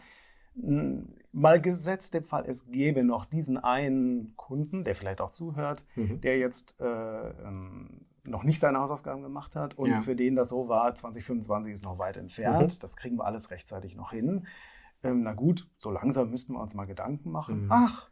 Mal 1.33 1.61
gesetzt 1.61 2.15
den 2.15 2.23
Fall, 2.23 2.45
es 2.47 2.71
gäbe 2.71 3.03
noch 3.03 3.25
diesen 3.25 3.59
einen 3.59 4.37
Kunden, 4.37 4.85
der 4.85 4.95
vielleicht 4.95 5.21
auch 5.21 5.31
zuhört, 5.31 5.85
mhm. 5.97 6.21
der 6.21 6.39
jetzt 6.39 6.81
äh, 6.81 6.85
ähm, 6.85 8.07
noch 8.25 8.43
nicht 8.43 8.59
seine 8.59 8.79
Hausaufgaben 8.81 9.23
gemacht 9.23 9.57
hat 9.57 9.75
und 9.75 9.91
ja. 9.91 10.01
für 10.01 10.17
den 10.17 10.37
das 10.37 10.49
so 10.49 10.69
war, 10.69 10.95
2025 10.95 11.73
ist 11.73 11.85
noch 11.85 11.99
weit 11.99 12.17
entfernt, 12.17 12.75
mhm. 12.75 12.81
das 12.81 12.97
kriegen 12.97 13.17
wir 13.17 13.25
alles 13.25 13.51
rechtzeitig 13.51 13.97
noch 13.97 14.11
hin. 14.11 14.47
Ähm, 15.03 15.23
na 15.23 15.35
gut, 15.35 15.69
so 15.77 15.91
langsam 15.91 16.31
müssten 16.31 16.55
wir 16.55 16.61
uns 16.61 16.75
mal 16.75 16.87
Gedanken 16.87 17.31
machen. 17.31 17.65
Mhm. 17.65 17.73
Ach, 17.73 18.09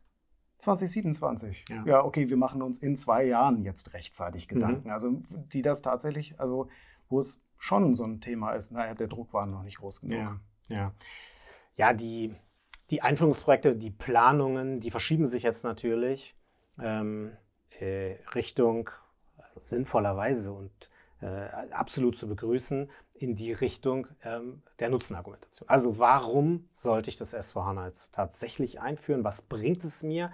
2027. 0.59 1.65
Ja. 1.69 1.85
ja. 1.87 2.05
okay, 2.05 2.29
wir 2.29 2.37
machen 2.37 2.63
uns 2.63 2.79
in 2.79 2.97
zwei 2.97 3.25
Jahren 3.25 3.63
jetzt 3.63 3.95
rechtzeitig 3.95 4.47
mhm. 4.47 4.55
Gedanken. 4.55 4.89
Mhm. 4.89 4.93
Also 4.93 5.23
die 5.53 5.63
das 5.63 5.83
tatsächlich, 5.83 6.39
also 6.39 6.69
wo 7.09 7.19
es 7.19 7.45
schon 7.59 7.95
so 7.95 8.05
ein 8.05 8.21
Thema 8.21 8.53
ist, 8.53 8.73
naja, 8.73 8.95
der 8.95 9.09
Druck 9.09 9.33
war 9.33 9.47
noch 9.47 9.63
nicht 9.63 9.79
groß 9.79 10.03
genug. 10.03 10.19
Ja, 10.19 10.41
ja. 10.69 10.93
ja 11.77 11.93
die, 11.93 12.35
die 12.91 13.03
Einführungsprojekte, 13.03 13.75
die 13.75 13.91
Planungen, 13.91 14.81
die 14.81 14.91
verschieben 14.91 15.27
sich 15.27 15.43
jetzt 15.43 15.65
natürlich 15.65 16.37
ähm, 16.79 17.33
äh, 17.81 18.17
Richtung 18.35 18.91
sinnvollerweise 19.63 20.53
und 20.53 20.71
äh, 21.21 21.73
absolut 21.73 22.17
zu 22.17 22.29
begrüßen 22.29 22.91
in 23.15 23.37
die 23.37 23.53
Richtung 23.53 24.09
ähm, 24.25 24.63
der 24.81 24.91
Nutzenargumentation. 24.91 25.69
Also 25.69 25.99
warum 25.99 26.69
sollte 26.73 27.11
ich 27.11 27.17
das 27.17 27.35
S4HANA 27.35 27.87
jetzt 27.87 28.15
tatsächlich 28.15 28.81
einführen? 28.81 29.23
Was 29.23 29.43
bringt 29.43 29.85
es 29.85 30.03
mir? 30.03 30.33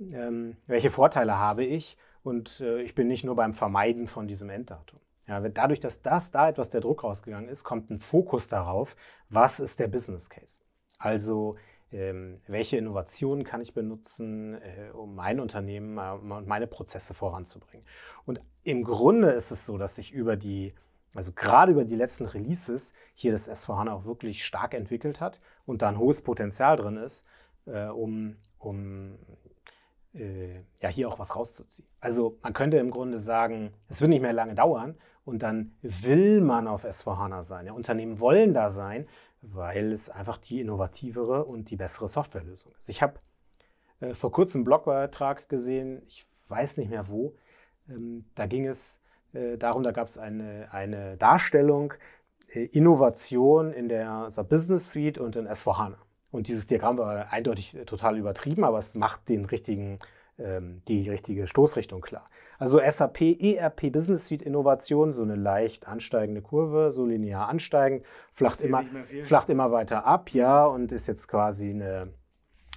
Ähm, 0.00 0.56
welche 0.66 0.90
Vorteile 0.90 1.36
habe 1.38 1.64
ich? 1.64 1.98
Und 2.22 2.60
äh, 2.60 2.80
ich 2.82 2.94
bin 2.94 3.08
nicht 3.08 3.24
nur 3.24 3.36
beim 3.36 3.54
Vermeiden 3.54 4.06
von 4.06 4.26
diesem 4.26 4.48
Enddatum. 4.50 4.98
Ja, 5.26 5.40
dadurch, 5.40 5.80
dass 5.80 6.02
das 6.02 6.30
da 6.30 6.48
etwas 6.48 6.70
der 6.70 6.80
Druck 6.80 7.04
rausgegangen 7.04 7.48
ist, 7.48 7.62
kommt 7.62 7.90
ein 7.90 8.00
Fokus 8.00 8.48
darauf, 8.48 8.96
was 9.28 9.60
ist 9.60 9.78
der 9.78 9.88
Business 9.88 10.28
Case. 10.28 10.58
Also 10.98 11.56
welche 11.90 12.76
Innovationen 12.76 13.44
kann 13.44 13.60
ich 13.60 13.74
benutzen, 13.74 14.54
äh, 14.54 14.90
um 14.92 15.14
mein 15.14 15.40
Unternehmen 15.40 15.98
äh, 15.98 16.12
und 16.12 16.46
meine 16.46 16.68
Prozesse 16.68 17.14
voranzubringen. 17.14 17.84
Und 18.26 18.40
im 18.62 18.84
Grunde 18.84 19.30
ist 19.30 19.50
es 19.50 19.66
so, 19.66 19.76
dass 19.76 19.96
sich 19.96 20.12
über 20.12 20.36
die, 20.36 20.74
also 21.14 21.32
gerade 21.32 21.72
über 21.72 21.84
die 21.84 21.96
letzten 21.96 22.26
Releases 22.26 22.92
hier 23.14 23.32
das 23.32 23.50
S4HANA 23.50 23.90
auch 23.90 24.04
wirklich 24.04 24.44
stark 24.44 24.74
entwickelt 24.74 25.20
hat 25.20 25.40
und 25.66 25.82
da 25.82 25.88
ein 25.88 25.98
hohes 25.98 26.22
Potenzial 26.22 26.76
drin 26.76 26.96
ist, 26.96 27.26
äh, 27.66 27.86
um, 27.86 28.36
um 28.58 29.18
ja 30.12 30.88
hier 30.88 31.08
auch 31.08 31.20
was 31.20 31.36
rauszuziehen. 31.36 31.88
Also 32.00 32.36
man 32.42 32.52
könnte 32.52 32.78
im 32.78 32.90
Grunde 32.90 33.20
sagen, 33.20 33.72
es 33.88 34.00
wird 34.00 34.08
nicht 34.08 34.22
mehr 34.22 34.32
lange 34.32 34.56
dauern 34.56 34.96
und 35.24 35.44
dann 35.44 35.76
will 35.82 36.40
man 36.40 36.66
auf 36.66 36.84
S4HANA 36.84 37.44
sein. 37.44 37.66
Ja, 37.66 37.74
Unternehmen 37.74 38.18
wollen 38.18 38.52
da 38.52 38.70
sein, 38.70 39.06
weil 39.42 39.92
es 39.92 40.10
einfach 40.10 40.38
die 40.38 40.60
innovativere 40.60 41.44
und 41.44 41.70
die 41.70 41.76
bessere 41.76 42.08
Softwarelösung 42.08 42.72
ist. 42.78 42.88
Ich 42.88 43.02
habe 43.02 43.14
äh, 44.00 44.14
vor 44.14 44.32
kurzem 44.32 44.60
einen 44.60 44.64
Blogbeitrag 44.64 45.48
gesehen, 45.48 46.02
ich 46.06 46.26
weiß 46.48 46.76
nicht 46.76 46.90
mehr 46.90 47.08
wo, 47.08 47.34
ähm, 47.88 48.24
da 48.34 48.46
ging 48.46 48.66
es 48.66 49.00
äh, 49.32 49.56
darum, 49.56 49.82
da 49.82 49.92
gab 49.92 50.06
es 50.06 50.18
eine, 50.18 50.68
eine 50.72 51.16
Darstellung, 51.16 51.94
äh, 52.48 52.64
Innovation 52.64 53.72
in 53.72 53.88
der 53.88 54.28
Business 54.48 54.90
Suite 54.90 55.18
und 55.18 55.36
in 55.36 55.48
S4HANA. 55.48 55.96
Und 56.30 56.48
dieses 56.48 56.66
Diagramm 56.66 56.98
war 56.98 57.32
eindeutig 57.32 57.76
total 57.86 58.16
übertrieben, 58.16 58.64
aber 58.64 58.78
es 58.78 58.94
macht 58.94 59.28
den 59.28 59.44
richtigen, 59.46 59.98
ähm, 60.42 60.82
die 60.88 61.08
richtige 61.08 61.46
Stoßrichtung 61.46 62.00
klar. 62.00 62.28
Also 62.58 62.78
SAP 62.78 63.22
ERP 63.40 63.90
Business 63.90 64.26
Suite 64.26 64.42
Innovation, 64.42 65.12
so 65.12 65.22
eine 65.22 65.34
leicht 65.34 65.88
ansteigende 65.88 66.42
Kurve, 66.42 66.90
so 66.90 67.06
linear 67.06 67.48
ansteigend, 67.48 68.04
flacht, 68.32 68.60
immer, 68.60 68.84
flacht 69.24 69.48
immer 69.48 69.72
weiter 69.72 70.04
ab, 70.04 70.30
ja, 70.30 70.66
und 70.66 70.92
ist 70.92 71.06
jetzt 71.06 71.26
quasi 71.26 71.70
eine, 71.70 72.12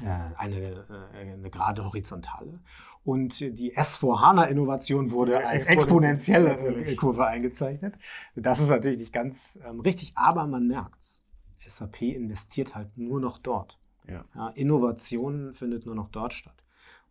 äh, 0.01 0.38
eine, 0.38 0.86
äh, 1.13 1.17
eine 1.20 1.50
gerade 1.50 1.84
horizontale. 1.84 2.60
Und 3.03 3.41
die 3.41 3.75
S4HANA-Innovation 3.75 5.12
wurde 5.12 5.46
als 5.46 5.67
exponentielle 5.67 6.50
natürlich. 6.50 6.96
Kurve 6.98 7.27
eingezeichnet. 7.27 7.96
Das 8.36 8.62
ist 8.62 8.70
natürlich 8.70 9.00
nicht 9.00 9.13
ganz 9.13 9.60
ähm, 9.67 9.82
richtig, 9.82 10.13
aber 10.15 10.48
man 10.48 10.67
merkt's. 10.67 11.22
SAP 11.67 12.01
investiert 12.03 12.75
halt 12.75 12.98
nur 12.98 13.20
noch 13.20 13.38
dort. 13.38 13.77
Ja. 14.08 14.24
Ja, 14.36 14.50
Innovation 14.50 15.53
findet 15.53 15.86
nur 15.86 15.96
noch 15.96 16.10
dort 16.10 16.34
statt. 16.34 16.62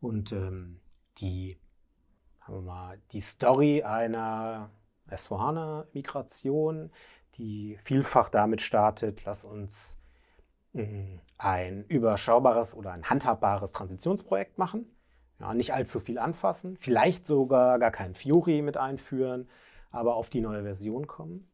Und 0.02 0.32
ähm, 0.32 0.80
die 1.18 1.56
haben 2.40 2.56
wir 2.56 2.62
mal, 2.62 2.98
die 3.12 3.20
Story 3.20 3.84
einer 3.84 4.70
S4HANA-Migration, 5.08 6.90
die 7.36 7.78
vielfach 7.82 8.28
damit 8.28 8.60
startet, 8.60 9.24
lass 9.24 9.44
uns 9.44 9.96
mm, 10.72 11.18
ein 11.38 11.84
überschaubares 11.84 12.74
oder 12.74 12.92
ein 12.92 13.08
handhabbares 13.08 13.70
Transitionsprojekt 13.70 14.58
machen. 14.58 14.86
Ja, 15.38 15.54
nicht 15.54 15.72
allzu 15.72 16.00
viel 16.00 16.18
anfassen, 16.18 16.76
vielleicht 16.78 17.24
sogar 17.24 17.78
gar 17.78 17.92
kein 17.92 18.14
Fiori 18.14 18.60
mit 18.60 18.76
einführen, 18.76 19.48
aber 19.92 20.16
auf 20.16 20.30
die 20.30 20.40
neue 20.40 20.64
Version 20.64 21.06
kommen. 21.06 21.48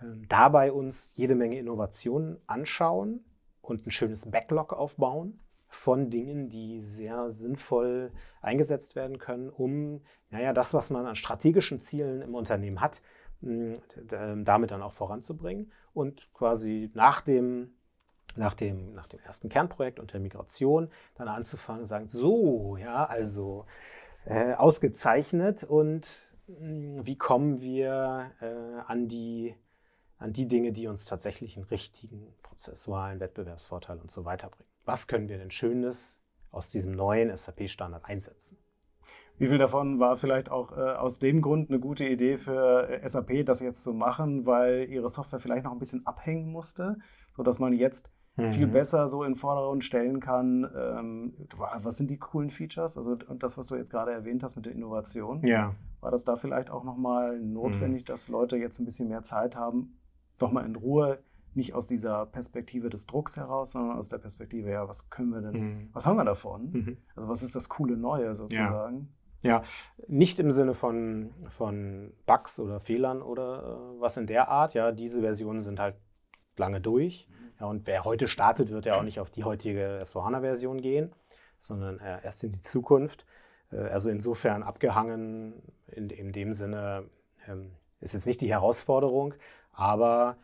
Ähm, 0.00 0.28
dabei 0.28 0.70
uns 0.70 1.10
jede 1.16 1.34
Menge 1.34 1.58
Innovationen 1.58 2.40
anschauen 2.46 3.24
und 3.60 3.88
ein 3.88 3.90
schönes 3.90 4.30
Backlog 4.30 4.72
aufbauen 4.72 5.40
von 5.72 6.10
Dingen, 6.10 6.48
die 6.48 6.82
sehr 6.82 7.30
sinnvoll 7.30 8.12
eingesetzt 8.40 8.94
werden 8.94 9.18
können, 9.18 9.48
um 9.50 10.02
naja, 10.30 10.52
das, 10.52 10.74
was 10.74 10.90
man 10.90 11.06
an 11.06 11.16
strategischen 11.16 11.80
Zielen 11.80 12.22
im 12.22 12.34
Unternehmen 12.34 12.80
hat, 12.80 13.02
damit 13.40 14.70
dann 14.70 14.82
auch 14.82 14.92
voranzubringen 14.92 15.72
und 15.94 16.32
quasi 16.32 16.90
nach 16.94 17.20
dem, 17.20 17.74
nach 18.36 18.54
dem, 18.54 18.94
nach 18.94 19.06
dem 19.06 19.20
ersten 19.20 19.48
Kernprojekt 19.48 19.98
und 19.98 20.12
der 20.12 20.20
Migration 20.20 20.88
dann 21.16 21.28
anzufangen 21.28 21.82
und 21.82 21.88
sagen, 21.88 22.08
so, 22.08 22.76
ja, 22.76 23.04
also 23.04 23.64
äh, 24.26 24.54
ausgezeichnet 24.54 25.64
und 25.64 26.36
mh, 26.46 27.04
wie 27.04 27.16
kommen 27.16 27.60
wir 27.60 28.30
äh, 28.40 28.80
an 28.86 29.08
die 29.08 29.54
an 30.22 30.32
die 30.32 30.48
Dinge, 30.48 30.72
die 30.72 30.86
uns 30.86 31.04
tatsächlich 31.04 31.56
einen 31.56 31.66
richtigen 31.66 32.34
prozessualen 32.42 33.20
Wettbewerbsvorteil 33.20 33.98
und 33.98 34.10
so 34.10 34.24
weiter 34.24 34.48
bringen 34.48 34.72
was 34.84 35.06
können 35.06 35.28
wir 35.28 35.38
denn 35.38 35.50
Schönes 35.50 36.20
aus 36.50 36.68
diesem 36.68 36.92
neuen 36.92 37.34
SAP-Standard 37.34 38.04
einsetzen. 38.04 38.58
Wie 39.38 39.46
viel 39.46 39.58
davon 39.58 39.98
war 39.98 40.16
vielleicht 40.16 40.50
auch 40.50 40.76
äh, 40.76 40.80
aus 40.80 41.18
dem 41.18 41.40
Grund 41.40 41.70
eine 41.70 41.80
gute 41.80 42.06
Idee 42.06 42.36
für 42.36 42.88
äh, 42.88 43.08
SAP, 43.08 43.46
das 43.46 43.60
jetzt 43.60 43.82
zu 43.82 43.92
machen, 43.92 44.46
weil 44.46 44.88
ihre 44.88 45.08
Software 45.08 45.40
vielleicht 45.40 45.64
noch 45.64 45.72
ein 45.72 45.78
bisschen 45.78 46.06
abhängen 46.06 46.52
musste, 46.52 46.98
sodass 47.34 47.58
man 47.58 47.72
jetzt 47.72 48.12
mhm. 48.36 48.52
viel 48.52 48.66
besser 48.66 49.08
so 49.08 49.24
in 49.24 49.34
Vordergrund 49.34 49.84
stellen 49.84 50.20
kann, 50.20 50.70
ähm, 50.76 51.34
was 51.56 51.96
sind 51.96 52.10
die 52.10 52.18
coolen 52.18 52.50
Features? 52.50 52.98
Also 52.98 53.16
und 53.26 53.42
das, 53.42 53.56
was 53.56 53.68
du 53.68 53.74
jetzt 53.74 53.90
gerade 53.90 54.12
erwähnt 54.12 54.42
hast 54.42 54.56
mit 54.56 54.66
der 54.66 54.74
Innovation, 54.74 55.44
ja. 55.44 55.74
war 56.00 56.10
das 56.10 56.24
da 56.24 56.36
vielleicht 56.36 56.70
auch 56.70 56.84
nochmal 56.84 57.40
notwendig, 57.40 58.02
mhm. 58.02 58.06
dass 58.06 58.28
Leute 58.28 58.58
jetzt 58.58 58.78
ein 58.78 58.84
bisschen 58.84 59.08
mehr 59.08 59.22
Zeit 59.22 59.56
haben, 59.56 59.98
doch 60.42 60.52
mal 60.52 60.64
in 60.64 60.76
Ruhe 60.76 61.18
nicht 61.54 61.74
aus 61.74 61.86
dieser 61.86 62.26
Perspektive 62.26 62.88
des 62.88 63.06
Drucks 63.06 63.36
heraus, 63.36 63.72
sondern 63.72 63.98
aus 63.98 64.08
der 64.08 64.18
Perspektive, 64.18 64.70
ja, 64.70 64.88
was 64.88 65.10
können 65.10 65.30
wir 65.30 65.40
denn, 65.40 65.52
mhm. 65.52 65.90
was 65.92 66.06
haben 66.06 66.16
wir 66.16 66.24
davon? 66.24 66.70
Mhm. 66.72 66.96
Also 67.14 67.28
was 67.28 67.42
ist 67.42 67.54
das 67.54 67.68
coole 67.68 67.96
Neue 67.96 68.34
sozusagen? 68.34 69.00
Ja. 69.00 69.06
Ja, 69.44 69.64
nicht 70.06 70.38
im 70.38 70.52
Sinne 70.52 70.72
von, 70.72 71.30
von 71.48 72.12
Bugs 72.26 72.60
oder 72.60 72.78
Fehlern 72.78 73.22
oder 73.22 73.96
äh, 73.96 74.00
was 74.00 74.16
in 74.16 74.28
der 74.28 74.48
Art. 74.48 74.72
Ja, 74.72 74.92
diese 74.92 75.20
Versionen 75.20 75.60
sind 75.60 75.80
halt 75.80 75.96
lange 76.56 76.80
durch. 76.80 77.28
Ja, 77.58 77.66
und 77.66 77.88
wer 77.88 78.04
heute 78.04 78.28
startet, 78.28 78.70
wird 78.70 78.86
ja 78.86 78.96
auch 78.96 79.02
nicht 79.02 79.18
auf 79.18 79.30
die 79.30 79.42
heutige 79.42 80.00
S4HANA-Version 80.00 80.80
gehen, 80.80 81.12
sondern 81.58 81.98
äh, 81.98 82.22
erst 82.22 82.44
in 82.44 82.52
die 82.52 82.60
Zukunft. 82.60 83.26
Äh, 83.72 83.78
also 83.78 84.10
insofern 84.10 84.62
abgehangen 84.62 85.60
in, 85.88 86.10
in 86.10 86.32
dem 86.32 86.52
Sinne 86.52 87.10
ähm, 87.48 87.72
ist 88.00 88.14
jetzt 88.14 88.26
nicht 88.26 88.40
die 88.40 88.50
Herausforderung, 88.50 89.34
aber 89.72 90.36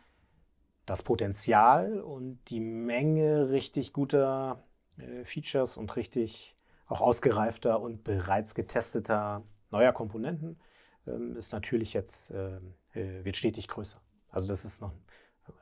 das 0.85 1.03
Potenzial 1.03 2.01
und 2.01 2.39
die 2.47 2.59
Menge 2.59 3.49
richtig 3.49 3.93
guter 3.93 4.63
äh, 4.97 5.23
Features 5.23 5.77
und 5.77 5.95
richtig 5.95 6.55
auch 6.87 7.01
ausgereifter 7.01 7.79
und 7.79 8.03
bereits 8.03 8.55
getesteter 8.55 9.43
neuer 9.69 9.93
Komponenten 9.93 10.59
ähm, 11.07 11.35
ist 11.35 11.53
natürlich 11.53 11.93
jetzt, 11.93 12.31
äh, 12.31 12.57
äh, 12.93 13.23
wird 13.23 13.35
stetig 13.35 13.67
größer. 13.67 14.01
Also 14.31 14.47
das 14.47 14.65
ist 14.65 14.81
noch, 14.81 14.93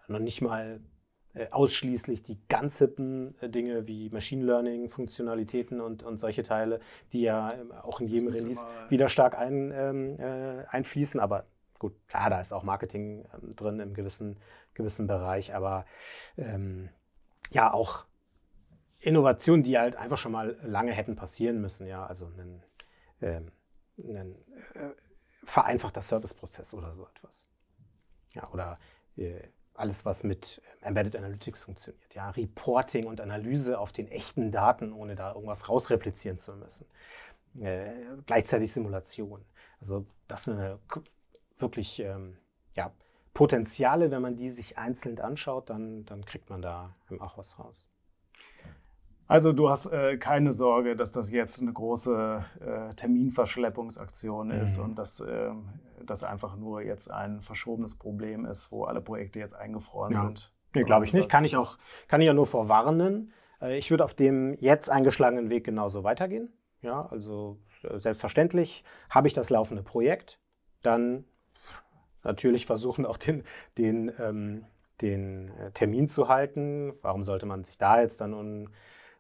noch 0.08 0.20
nicht 0.20 0.42
mal 0.42 0.80
äh, 1.34 1.50
ausschließlich 1.52 2.24
die 2.24 2.40
ganz 2.48 2.80
hippen 2.80 3.36
äh, 3.42 3.50
Dinge 3.50 3.86
wie 3.88 4.10
Machine 4.10 4.46
Learning, 4.46 4.90
Funktionalitäten 4.90 5.82
und, 5.82 6.04
und 6.04 6.20
solche 6.20 6.44
Teile, 6.44 6.80
die 7.12 7.22
ja 7.22 7.54
ähm, 7.54 7.72
auch 7.72 8.00
in 8.00 8.08
jedem 8.08 8.30
Release 8.30 8.66
wieder 8.90 9.10
stark 9.10 9.38
ein, 9.38 9.72
ähm, 9.72 10.20
äh, 10.20 10.66
einfließen. 10.70 11.20
Aber 11.20 11.46
gut, 11.80 11.96
klar, 12.08 12.30
da 12.30 12.42
ist 12.42 12.54
auch 12.54 12.64
Marketing 12.64 13.26
ähm, 13.34 13.56
drin 13.56 13.80
im 13.80 13.94
gewissen, 13.94 14.40
gewissen 14.74 15.08
Bereich, 15.08 15.56
aber 15.56 15.86
ähm, 16.38 16.90
ja, 17.52 17.72
auch 17.74 18.06
Innovationen, 19.00 19.64
die 19.64 19.78
halt 19.78 19.96
einfach 19.96 20.18
schon 20.18 20.32
mal 20.32 20.58
lange 20.64 20.92
hätten 20.92 21.16
passieren 21.16 21.62
müssen, 21.62 21.88
ja, 21.88 22.06
also 22.06 22.28
ein, 22.28 22.64
ähm, 23.22 23.52
äh, 23.98 24.90
vereinfachter 25.44 26.02
Serviceprozess 26.02 26.74
oder 26.74 26.94
so 26.94 27.08
etwas. 27.08 27.48
Ja, 28.34 28.50
oder 28.52 28.80
äh, 29.16 29.42
alles, 29.74 30.06
was 30.06 30.24
mit 30.24 30.62
Embedded 30.82 31.16
Analytics 31.16 31.64
funktioniert. 31.64 32.14
Ja, 32.16 32.32
Reporting 32.32 33.06
und 33.06 33.22
Analyse 33.22 33.80
auf 33.80 33.92
den 33.92 34.08
echten 34.08 34.52
Daten, 34.52 34.92
ohne 34.92 35.16
da 35.16 35.34
irgendwas 35.34 35.70
rausreplizieren 35.70 36.38
zu 36.38 36.54
müssen. 36.54 36.88
Äh, 37.60 37.92
gleichzeitig 38.26 38.74
Simulation. 38.74 39.46
Also 39.80 40.06
das 40.28 40.46
sind 40.46 40.80
wirklich 41.60 42.00
ähm, 42.00 42.38
ja, 42.74 42.92
Potenziale, 43.34 44.12
wenn 44.12 44.22
man 44.22 44.36
die 44.36 44.50
sich 44.50 44.78
einzeln 44.78 45.20
anschaut, 45.20 45.70
dann, 45.70 46.06
dann 46.06 46.26
kriegt 46.26 46.50
man 46.50 46.62
da 46.62 46.96
auch 47.20 47.38
was 47.38 47.60
raus. 47.60 47.90
Also 49.28 49.52
du 49.52 49.70
hast 49.70 49.88
äh, 49.88 50.18
keine 50.18 50.54
Sorge, 50.54 50.96
dass 50.96 51.12
das 51.12 51.30
jetzt 51.32 51.62
eine 51.62 51.74
große 51.74 52.46
äh, 52.62 52.94
Terminverschleppungsaktion 52.96 54.52
ist 54.52 54.78
mhm. 54.78 54.86
und 54.86 54.96
dass 54.96 55.20
äh, 55.20 55.52
das 56.06 56.24
einfach 56.24 56.56
nur 56.56 56.82
jetzt 56.82 57.12
ein 57.12 57.42
verschobenes 57.42 57.96
Problem 57.96 58.46
ist, 58.46 58.72
wo 58.72 58.86
alle 58.86 59.02
Projekte 59.02 59.40
jetzt 59.40 59.54
eingefroren 59.54 60.14
ja. 60.14 60.22
sind. 60.22 60.54
Nee, 60.74 60.84
glaube 60.84 61.06
ich 61.06 61.14
nicht. 61.14 61.30
Kann 61.30 61.44
ich 61.44 61.58
auch, 61.58 61.78
kann 62.08 62.22
ich 62.22 62.28
ja 62.28 62.34
nur 62.34 62.48
vorwarnen. 62.48 63.34
Äh, 63.62 63.78
ich 63.78 63.92
würde 63.92 64.06
auf 64.06 64.14
dem 64.14 64.54
jetzt 64.60 64.90
eingeschlagenen 64.90 65.50
Weg 65.50 65.66
genauso 65.66 66.06
weitergehen. 66.06 66.54
Ja, 66.82 67.08
also 67.08 67.60
selbstverständlich 67.96 68.84
habe 69.10 69.28
ich 69.28 69.34
das 69.34 69.50
laufende 69.50 69.84
Projekt. 69.84 70.40
Dann 70.84 71.26
natürlich 72.28 72.66
versuchen 72.68 73.06
auch 73.06 73.18
den, 73.18 73.44
den, 73.78 74.12
ähm, 74.20 74.66
den 75.02 75.50
äh, 75.58 75.72
Termin 75.72 76.08
zu 76.08 76.28
halten. 76.28 76.94
Warum 77.02 77.24
sollte 77.24 77.48
man 77.48 77.64
sich 77.64 77.78
da 77.78 78.02
jetzt 78.02 78.22
dann 78.22 78.34
un 78.34 78.70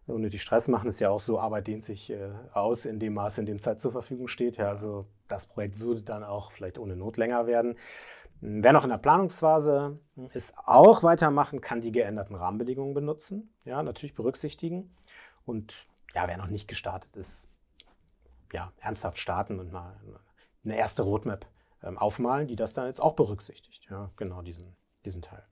unnötig 0.07 0.41
Stress 0.41 0.67
machen, 0.67 0.87
ist 0.87 0.99
ja 0.99 1.09
auch 1.09 1.19
so, 1.19 1.39
Arbeit 1.39 1.67
dehnt 1.67 1.83
sich 1.83 2.09
äh, 2.09 2.29
aus 2.53 2.85
in 2.85 2.99
dem 2.99 3.13
Maße, 3.13 3.41
in 3.41 3.45
dem 3.45 3.59
Zeit 3.59 3.79
zur 3.79 3.91
Verfügung 3.91 4.27
steht. 4.27 4.57
Ja, 4.57 4.69
also 4.69 5.05
das 5.27 5.45
Projekt 5.45 5.79
würde 5.79 6.01
dann 6.01 6.23
auch 6.23 6.51
vielleicht 6.51 6.79
ohne 6.79 6.95
Not 6.95 7.17
länger 7.17 7.45
werden. 7.45 7.75
Wer 8.39 8.71
noch 8.71 8.83
in 8.83 8.89
der 8.89 8.99
Planungsphase 8.99 9.99
ist, 10.33 10.53
auch 10.63 11.03
weitermachen, 11.03 11.59
kann 11.59 11.81
die 11.81 11.91
geänderten 11.91 12.35
Rahmenbedingungen 12.35 12.93
benutzen. 12.93 13.53
Ja, 13.65 13.81
natürlich 13.81 14.13
berücksichtigen. 14.13 14.95
Und 15.45 15.87
ja, 16.13 16.27
wer 16.27 16.37
noch 16.37 16.47
nicht 16.47 16.67
gestartet 16.67 17.15
ist, 17.15 17.51
ja, 18.53 18.71
ernsthaft 18.79 19.17
starten 19.17 19.59
und 19.59 19.71
mal 19.71 19.99
eine 20.63 20.77
erste 20.77 21.03
Roadmap 21.03 21.47
ähm, 21.83 21.97
aufmalen, 21.97 22.47
die 22.47 22.55
das 22.55 22.73
dann 22.73 22.87
jetzt 22.87 23.01
auch 23.01 23.15
berücksichtigt. 23.15 23.85
Ja, 23.89 24.11
genau 24.15 24.41
diesen, 24.41 24.75
diesen 25.05 25.21
Teil. 25.21 25.43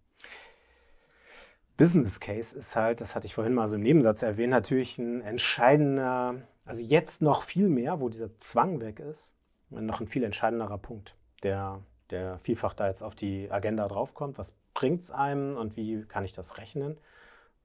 Business 1.78 2.20
Case 2.20 2.58
ist 2.58 2.76
halt, 2.76 3.02
das 3.02 3.16
hatte 3.16 3.28
ich 3.28 3.36
vorhin 3.36 3.54
mal 3.54 3.68
so 3.68 3.76
im 3.76 3.82
Nebensatz 3.82 4.24
erwähnt, 4.24 4.52
natürlich 4.52 4.98
ein 4.98 5.22
entscheidender, 5.22 6.36
also 6.66 6.84
jetzt 6.84 7.22
noch 7.22 7.44
viel 7.44 7.68
mehr, 7.68 8.00
wo 8.00 8.08
dieser 8.08 8.38
Zwang 8.38 8.80
weg 8.80 9.00
ist, 9.00 9.36
noch 9.70 10.00
ein 10.00 10.08
viel 10.08 10.24
entscheidenderer 10.24 10.78
Punkt, 10.78 11.16
der, 11.44 11.82
der 12.12 12.40
vielfach 12.40 12.74
da 12.74 12.88
jetzt 12.88 13.04
auf 13.04 13.16
die 13.16 13.52
Agenda 13.52 13.88
draufkommt. 13.88 14.38
Was 14.38 14.54
bringt 14.74 15.02
es 15.02 15.12
einem 15.12 15.58
und 15.58 15.76
wie 15.76 16.04
kann 16.04 16.24
ich 16.24 16.34
das 16.34 16.58
rechnen? 16.58 16.98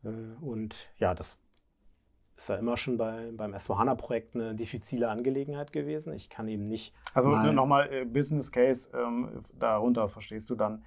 Äh, 0.03 0.09
und 0.41 0.91
ja, 0.97 1.15
das 1.15 1.39
ist 2.41 2.49
ja 2.49 2.57
immer 2.57 2.79
schon 2.79 2.97
bei, 2.97 3.31
beim 3.37 3.55
S4HANA-Projekt 3.55 4.35
eine 4.35 4.55
diffizile 4.55 5.11
Angelegenheit 5.11 5.73
gewesen. 5.73 6.15
Ich 6.15 6.31
kann 6.31 6.49
eben 6.49 6.65
nicht. 6.65 6.95
Also 7.13 7.31
nochmal 7.31 7.93
äh, 7.93 8.05
Business 8.07 8.51
Case, 8.51 8.91
ähm, 8.97 9.43
darunter 9.59 10.09
verstehst 10.09 10.49
du 10.49 10.55
dann 10.55 10.83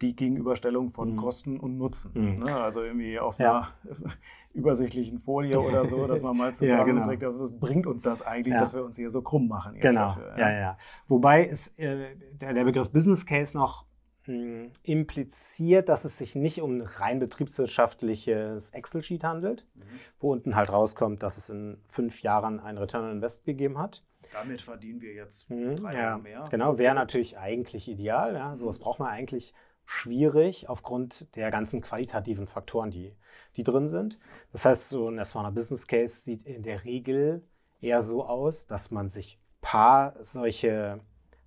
die 0.00 0.16
Gegenüberstellung 0.16 0.90
von 0.90 1.12
mhm. 1.12 1.16
Kosten 1.16 1.60
und 1.60 1.76
Nutzen. 1.76 2.12
Mhm. 2.14 2.44
Ne? 2.44 2.56
Also 2.56 2.82
irgendwie 2.82 3.18
auf 3.18 3.38
ja. 3.38 3.50
einer 3.50 3.68
übersichtlichen 4.54 5.18
Folie 5.18 5.60
oder 5.60 5.84
so, 5.84 6.06
dass 6.06 6.22
man 6.22 6.36
mal 6.36 6.54
zusammenträgt, 6.54 7.22
ja, 7.22 7.28
genau. 7.28 7.40
was 7.40 7.58
bringt 7.58 7.86
uns 7.86 8.02
das 8.02 8.22
eigentlich, 8.22 8.54
ja. 8.54 8.60
dass 8.60 8.74
wir 8.74 8.82
uns 8.82 8.96
hier 8.96 9.10
so 9.10 9.20
krumm 9.20 9.46
machen. 9.46 9.78
genau, 9.78 10.06
dafür, 10.06 10.38
ja. 10.38 10.50
ja, 10.50 10.58
ja. 10.58 10.78
Wobei 11.06 11.44
ist 11.44 11.78
äh, 11.78 12.16
der, 12.32 12.54
der, 12.54 12.64
Begriff 12.64 12.90
Business 12.90 13.26
Case 13.26 13.54
noch 13.54 13.84
mh, 14.26 14.70
impliziert, 14.82 15.88
dass 15.88 16.04
es 16.04 16.18
sich 16.18 16.34
nicht 16.34 16.60
um 16.60 16.78
ein 16.78 16.82
rein 16.82 17.18
betriebswirtschaftliches 17.18 18.70
Excel-Sheet 18.70 19.24
handelt, 19.24 19.66
mhm. 19.74 19.82
wo 20.18 20.32
unten 20.32 20.56
halt 20.56 20.70
rauskommt, 20.70 21.22
dass 21.22 21.36
es 21.36 21.50
in 21.50 21.78
fünf 21.86 22.22
Jahren 22.22 22.60
ein 22.60 22.78
Return 22.78 23.04
on 23.04 23.12
Invest 23.12 23.44
gegeben 23.44 23.78
hat. 23.78 24.02
Damit 24.32 24.60
verdienen 24.60 25.00
wir 25.00 25.12
jetzt 25.12 25.50
mhm, 25.50 25.76
drei 25.76 25.94
Jahre 25.94 26.20
mehr. 26.20 26.44
Genau, 26.50 26.78
wäre 26.78 26.94
natürlich 26.94 27.38
eigentlich 27.38 27.88
ideal. 27.88 28.34
Ja. 28.34 28.56
Sowas 28.56 28.78
mhm. 28.78 28.82
braucht 28.82 28.98
man 28.98 29.08
eigentlich 29.08 29.54
schwierig 29.86 30.68
aufgrund 30.68 31.34
der 31.36 31.50
ganzen 31.50 31.80
qualitativen 31.80 32.46
Faktoren, 32.46 32.90
die, 32.90 33.14
die 33.56 33.64
drin 33.64 33.88
sind. 33.88 34.18
Das 34.52 34.64
heißt, 34.64 34.88
so 34.88 35.08
ein 35.08 35.20
S1 35.20 35.50
Business 35.50 35.86
Case 35.86 36.22
sieht 36.22 36.42
in 36.42 36.62
der 36.62 36.84
Regel 36.84 37.46
eher 37.80 38.02
so 38.02 38.24
aus, 38.24 38.66
dass 38.66 38.90
man 38.90 39.10
sich 39.10 39.38
paar 39.60 40.14
solche, 40.22 41.00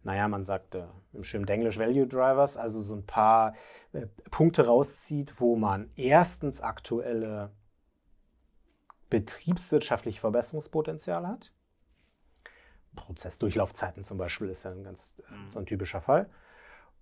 naja, 0.04 0.28
man 0.28 0.44
sagt 0.44 0.76
äh, 0.76 0.86
im 1.14 1.24
schönen 1.24 1.48
Englisch 1.48 1.78
Value 1.78 2.08
Drivers, 2.08 2.58
also 2.58 2.82
so 2.82 2.96
ein 2.96 3.06
paar 3.06 3.54
äh, 3.94 4.08
Punkte 4.32 4.66
rauszieht, 4.66 5.40
wo 5.40 5.56
man 5.56 5.92
erstens 5.96 6.62
aktuelle 6.62 7.52
betriebswirtschaftliche 9.10 10.20
Verbesserungspotenzial 10.20 11.28
hat. 11.28 11.52
Prozessdurchlaufzeiten 12.96 14.04
zum 14.04 14.18
Beispiel 14.18 14.50
ist 14.50 14.64
ja 14.64 14.72
ein 14.72 14.84
ganz 14.84 15.16
mhm. 15.30 15.50
so 15.50 15.60
ein 15.60 15.66
typischer 15.66 16.02
Fall. 16.02 16.30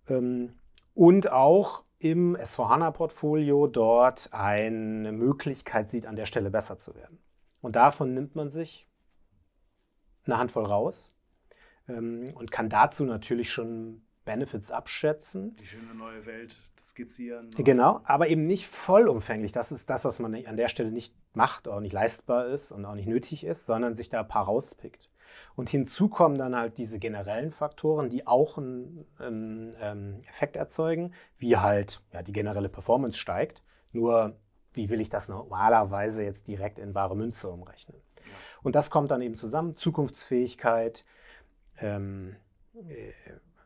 Ähm, 0.07 0.53
und 0.93 1.31
auch 1.31 1.83
im 1.99 2.35
S4HANA-Portfolio 2.37 3.67
dort 3.67 4.29
eine 4.31 5.11
Möglichkeit 5.11 5.89
sieht, 5.89 6.05
an 6.05 6.15
der 6.15 6.25
Stelle 6.25 6.51
besser 6.51 6.77
zu 6.77 6.95
werden. 6.95 7.19
Und 7.61 7.75
davon 7.75 8.13
nimmt 8.13 8.35
man 8.35 8.51
sich 8.51 8.87
eine 10.25 10.37
Handvoll 10.37 10.65
raus 10.65 11.14
ähm, 11.87 12.31
und 12.35 12.51
kann 12.51 12.69
dazu 12.69 13.05
natürlich 13.05 13.51
schon 13.51 14.01
Benefits 14.25 14.71
abschätzen. 14.71 15.55
Die 15.57 15.67
schöne 15.67 15.93
neue 15.93 16.25
Welt 16.25 16.59
skizzieren. 16.77 17.49
Ne? 17.49 17.63
Genau, 17.63 18.01
aber 18.05 18.27
eben 18.27 18.47
nicht 18.47 18.67
vollumfänglich. 18.67 19.51
Das 19.51 19.71
ist 19.71 19.89
das, 19.89 20.03
was 20.03 20.19
man 20.19 20.35
an 20.45 20.57
der 20.57 20.67
Stelle 20.67 20.91
nicht 20.91 21.15
macht, 21.33 21.67
auch 21.67 21.79
nicht 21.79 21.93
leistbar 21.93 22.47
ist 22.47 22.71
und 22.71 22.85
auch 22.85 22.95
nicht 22.95 23.07
nötig 23.07 23.45
ist, 23.45 23.65
sondern 23.65 23.95
sich 23.95 24.09
da 24.09 24.21
ein 24.21 24.27
paar 24.27 24.45
rauspickt. 24.45 25.09
Und 25.55 25.69
hinzu 25.69 26.09
kommen 26.09 26.37
dann 26.37 26.55
halt 26.55 26.77
diese 26.77 26.99
generellen 26.99 27.51
Faktoren, 27.51 28.09
die 28.09 28.25
auch 28.27 28.57
einen, 28.57 29.05
einen 29.17 29.75
ähm, 29.79 30.19
Effekt 30.27 30.55
erzeugen, 30.55 31.13
wie 31.37 31.57
halt 31.57 32.01
ja, 32.13 32.23
die 32.23 32.33
generelle 32.33 32.69
Performance 32.69 33.17
steigt. 33.17 33.61
Nur, 33.91 34.37
wie 34.73 34.89
will 34.89 34.99
ich 34.99 35.09
das 35.09 35.29
normalerweise 35.29 36.23
jetzt 36.23 36.47
direkt 36.47 36.79
in 36.79 36.93
bare 36.93 37.15
Münze 37.15 37.49
umrechnen? 37.49 37.97
Und 38.63 38.75
das 38.75 38.89
kommt 38.89 39.11
dann 39.11 39.21
eben 39.21 39.35
zusammen, 39.35 39.75
Zukunftsfähigkeit, 39.75 41.05
ähm, 41.79 42.35
äh, 42.73 43.11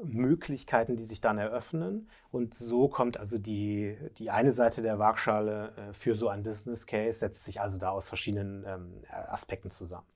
Möglichkeiten, 0.01 0.95
die 0.95 1.03
sich 1.03 1.21
dann 1.21 1.37
eröffnen. 1.37 2.09
Und 2.31 2.53
so 2.53 2.87
kommt 2.87 3.17
also 3.17 3.37
die, 3.37 3.97
die 4.17 4.29
eine 4.29 4.51
Seite 4.51 4.81
der 4.81 4.97
Waagschale 4.97 5.73
äh, 5.75 5.93
für 5.93 6.15
so 6.15 6.29
ein 6.29 6.43
Business 6.43 6.87
Case, 6.87 7.19
setzt 7.19 7.43
sich 7.43 7.59
also 7.59 7.77
da 7.77 7.89
aus 7.89 8.07
verschiedenen 8.07 8.63
ähm, 8.65 9.03
Aspekten 9.09 9.69
zusammen. 9.69 10.07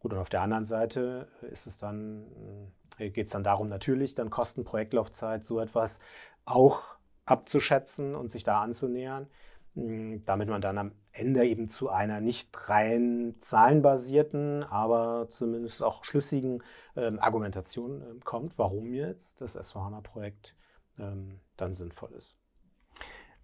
Gut, 0.00 0.12
und 0.12 0.18
auf 0.18 0.28
der 0.28 0.42
anderen 0.42 0.66
Seite 0.66 1.28
ist 1.50 1.66
es 1.66 1.78
dann, 1.78 2.26
äh, 2.98 3.10
geht 3.10 3.26
es 3.26 3.32
dann 3.32 3.44
darum, 3.44 3.68
natürlich 3.68 4.14
dann 4.14 4.30
Kosten, 4.30 4.64
Projektlaufzeit, 4.64 5.44
so 5.44 5.60
etwas 5.60 6.00
auch 6.44 6.96
abzuschätzen 7.24 8.14
und 8.14 8.30
sich 8.30 8.44
da 8.44 8.60
anzunähern, 8.60 9.28
damit 9.74 10.48
man 10.48 10.60
dann 10.60 10.78
am 10.78 10.92
Ende 11.14 11.46
eben 11.46 11.68
zu 11.68 11.88
einer 11.90 12.20
nicht 12.20 12.50
rein 12.68 13.36
zahlenbasierten, 13.38 14.64
aber 14.64 15.28
zumindest 15.30 15.82
auch 15.82 16.04
schlüssigen 16.04 16.62
ähm, 16.96 17.18
Argumentation 17.20 18.02
ähm, 18.02 18.20
kommt, 18.24 18.58
warum 18.58 18.92
jetzt 18.92 19.40
das 19.40 19.58
S4HANA-Projekt 19.58 20.56
ähm, 20.98 21.40
dann 21.56 21.72
sinnvoll 21.72 22.10
ist. 22.12 22.40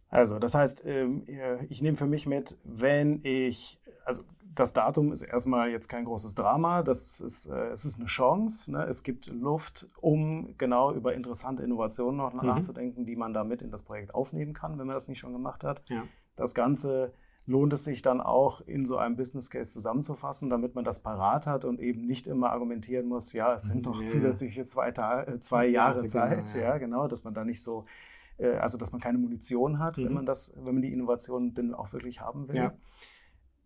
Also, 0.09 0.40
das 0.40 0.54
heißt, 0.54 0.85
ähm, 0.85 1.24
ich 1.68 1.83
nehme 1.83 1.96
für 1.96 2.06
mich 2.06 2.26
mit, 2.26 2.59
wenn 2.64 3.24
ich, 3.24 3.80
also 4.04 4.24
das 4.54 4.72
Datum 4.72 5.12
ist 5.12 5.22
erstmal 5.22 5.70
jetzt 5.70 5.88
kein 5.88 6.04
großes 6.04 6.35
Drama, 6.35 6.83
das 6.83 7.20
ist, 7.20 7.46
äh, 7.46 7.68
es 7.68 7.85
ist 7.85 7.98
eine 7.98 8.06
Chance. 8.06 8.72
Ne? 8.72 8.85
Es 8.85 9.04
gibt 9.04 9.28
Luft, 9.28 9.87
um 10.00 10.56
genau 10.59 10.92
über 10.92 11.14
interessante 11.14 11.62
Innovationen 11.62 12.16
noch 12.16 12.33
mhm. 12.33 12.48
nachzudenken, 12.48 13.06
die 13.06 13.14
man 13.14 13.33
damit 13.33 13.62
in 13.62 13.70
das 13.70 13.85
Projekt 13.85 14.12
aufnehmen 14.12 14.52
kann, 14.52 14.78
wenn 14.78 14.88
man 14.88 14.96
das 14.96 15.06
nicht 15.06 15.18
schon 15.18 15.33
gemacht 15.33 15.62
hat. 15.62 15.83
Ja. 15.88 16.02
Das 16.35 16.54
Ganze 16.54 17.12
lohnt 17.50 17.72
es 17.72 17.84
sich 17.84 18.00
dann 18.00 18.20
auch 18.20 18.60
in 18.60 18.86
so 18.86 18.96
einem 18.96 19.16
Business 19.16 19.50
Case 19.50 19.72
zusammenzufassen, 19.72 20.50
damit 20.50 20.76
man 20.76 20.84
das 20.84 21.00
parat 21.00 21.48
hat 21.48 21.64
und 21.64 21.80
eben 21.80 22.06
nicht 22.06 22.28
immer 22.28 22.50
argumentieren 22.50 23.08
muss, 23.08 23.32
ja, 23.32 23.54
es 23.54 23.64
sind 23.64 23.84
noch 23.86 24.06
zusätzliche 24.06 24.66
zwei, 24.66 24.90
äh, 24.90 25.40
zwei 25.40 25.66
Jahre 25.66 26.02
ja, 26.02 26.06
Zeit, 26.06 26.52
genau, 26.52 26.64
ja. 26.64 26.70
ja. 26.72 26.78
genau, 26.78 27.08
dass 27.08 27.24
man 27.24 27.34
da 27.34 27.44
nicht 27.44 27.60
so, 27.60 27.86
äh, 28.38 28.52
also 28.52 28.78
dass 28.78 28.92
man 28.92 29.00
keine 29.00 29.18
Munition 29.18 29.80
hat, 29.80 29.98
mhm. 29.98 30.04
wenn 30.04 30.12
man 30.12 30.26
das, 30.26 30.54
wenn 30.56 30.74
man 30.74 30.82
die 30.82 30.92
Innovation 30.92 31.52
denn 31.52 31.74
auch 31.74 31.92
wirklich 31.92 32.20
haben 32.20 32.46
will. 32.48 32.56
Ja. 32.56 32.72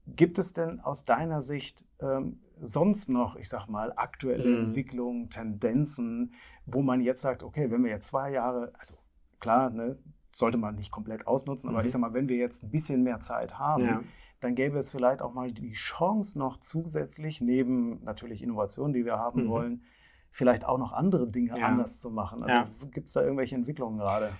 Gibt 0.06 0.38
es 0.38 0.54
denn 0.54 0.80
aus 0.80 1.04
deiner 1.04 1.42
Sicht 1.42 1.84
ähm, 2.00 2.40
sonst 2.62 3.10
noch, 3.10 3.36
ich 3.36 3.50
sag 3.50 3.68
mal, 3.68 3.92
aktuelle 3.96 4.48
mhm. 4.48 4.64
Entwicklungen, 4.66 5.28
Tendenzen, 5.28 6.32
wo 6.64 6.80
man 6.80 7.02
jetzt 7.02 7.20
sagt, 7.20 7.42
okay, 7.42 7.70
wenn 7.70 7.84
wir 7.84 7.90
jetzt 7.90 8.08
zwei 8.08 8.30
Jahre, 8.30 8.72
also 8.78 8.94
klar, 9.40 9.68
ne, 9.68 9.98
sollte 10.34 10.58
man 10.58 10.74
nicht 10.74 10.90
komplett 10.90 11.26
ausnutzen, 11.26 11.70
aber 11.70 11.80
mhm. 11.80 11.86
ich 11.86 11.92
sag 11.92 12.00
mal, 12.00 12.12
wenn 12.12 12.28
wir 12.28 12.36
jetzt 12.36 12.62
ein 12.62 12.70
bisschen 12.70 13.02
mehr 13.02 13.20
Zeit 13.20 13.58
haben, 13.58 13.84
ja. 13.84 14.02
dann 14.40 14.54
gäbe 14.54 14.78
es 14.78 14.90
vielleicht 14.90 15.22
auch 15.22 15.32
mal 15.32 15.52
die 15.52 15.72
Chance 15.72 16.38
noch 16.38 16.60
zusätzlich, 16.60 17.40
neben 17.40 18.02
natürlich 18.04 18.42
Innovationen, 18.42 18.92
die 18.92 19.04
wir 19.04 19.18
haben 19.18 19.44
mhm. 19.44 19.48
wollen, 19.48 19.82
vielleicht 20.30 20.64
auch 20.64 20.78
noch 20.78 20.92
andere 20.92 21.28
Dinge 21.28 21.58
ja. 21.58 21.66
anders 21.66 22.00
zu 22.00 22.10
machen. 22.10 22.42
Also 22.42 22.84
ja. 22.84 22.90
gibt 22.90 23.06
es 23.06 23.12
da 23.12 23.22
irgendwelche 23.22 23.54
Entwicklungen 23.54 23.98
gerade? 23.98 24.32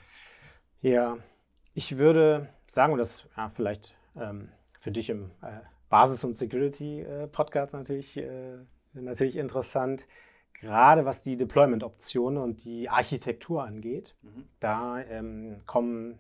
Ja, 0.81 1.17
ich 1.73 1.97
würde 1.97 2.49
sagen, 2.67 2.93
und 2.93 2.99
das 2.99 3.27
ja, 3.37 3.51
vielleicht 3.55 3.97
ähm, 4.17 4.49
für 4.81 4.91
dich 4.91 5.09
im 5.11 5.31
äh, 5.43 5.61
Basis- 5.89 6.25
und 6.25 6.35
Security-Podcast 6.35 7.73
äh, 7.73 7.77
natürlich, 7.77 8.17
äh, 8.17 8.59
natürlich 8.95 9.37
interessant 9.37 10.07
gerade 10.55 11.05
was 11.05 11.23
die 11.23 11.37
Deployment-Optionen 11.37 12.43
und 12.43 12.65
die 12.65 12.89
Architektur 12.89 13.65
angeht, 13.65 14.17
mhm. 14.23 14.45
da 14.61 15.01
ähm, 15.03 15.61
kommen 15.67 16.19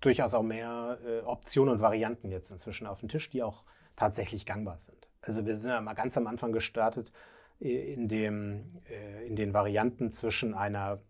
durchaus 0.00 0.34
auch 0.34 0.42
mehr 0.42 0.98
äh, 1.04 1.20
Optionen 1.20 1.74
und 1.74 1.80
Varianten 1.80 2.30
jetzt 2.30 2.50
inzwischen 2.50 2.86
auf 2.86 3.00
den 3.00 3.08
Tisch, 3.08 3.30
die 3.30 3.42
auch 3.42 3.64
tatsächlich 3.96 4.46
gangbar 4.46 4.78
sind. 4.78 5.08
Also 5.20 5.44
wir 5.44 5.56
sind 5.56 5.70
ja 5.70 5.80
mal 5.80 5.94
ganz 5.94 6.16
am 6.16 6.26
Anfang 6.26 6.52
gestartet 6.52 7.12
äh, 7.60 7.92
in, 7.92 8.08
dem, 8.08 8.80
äh, 8.88 9.26
in 9.26 9.36
den 9.36 9.52
Varianten 9.52 10.12
zwischen 10.12 10.54
einer 10.54 11.00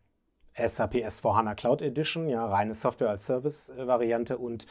SAP 0.54 0.94
S4HANA 0.96 1.54
Cloud 1.54 1.82
Edition, 1.82 2.28
ja, 2.28 2.44
reine 2.46 2.74
Software 2.74 3.10
als 3.10 3.26
Service-Variante 3.26 4.38
und 4.38 4.66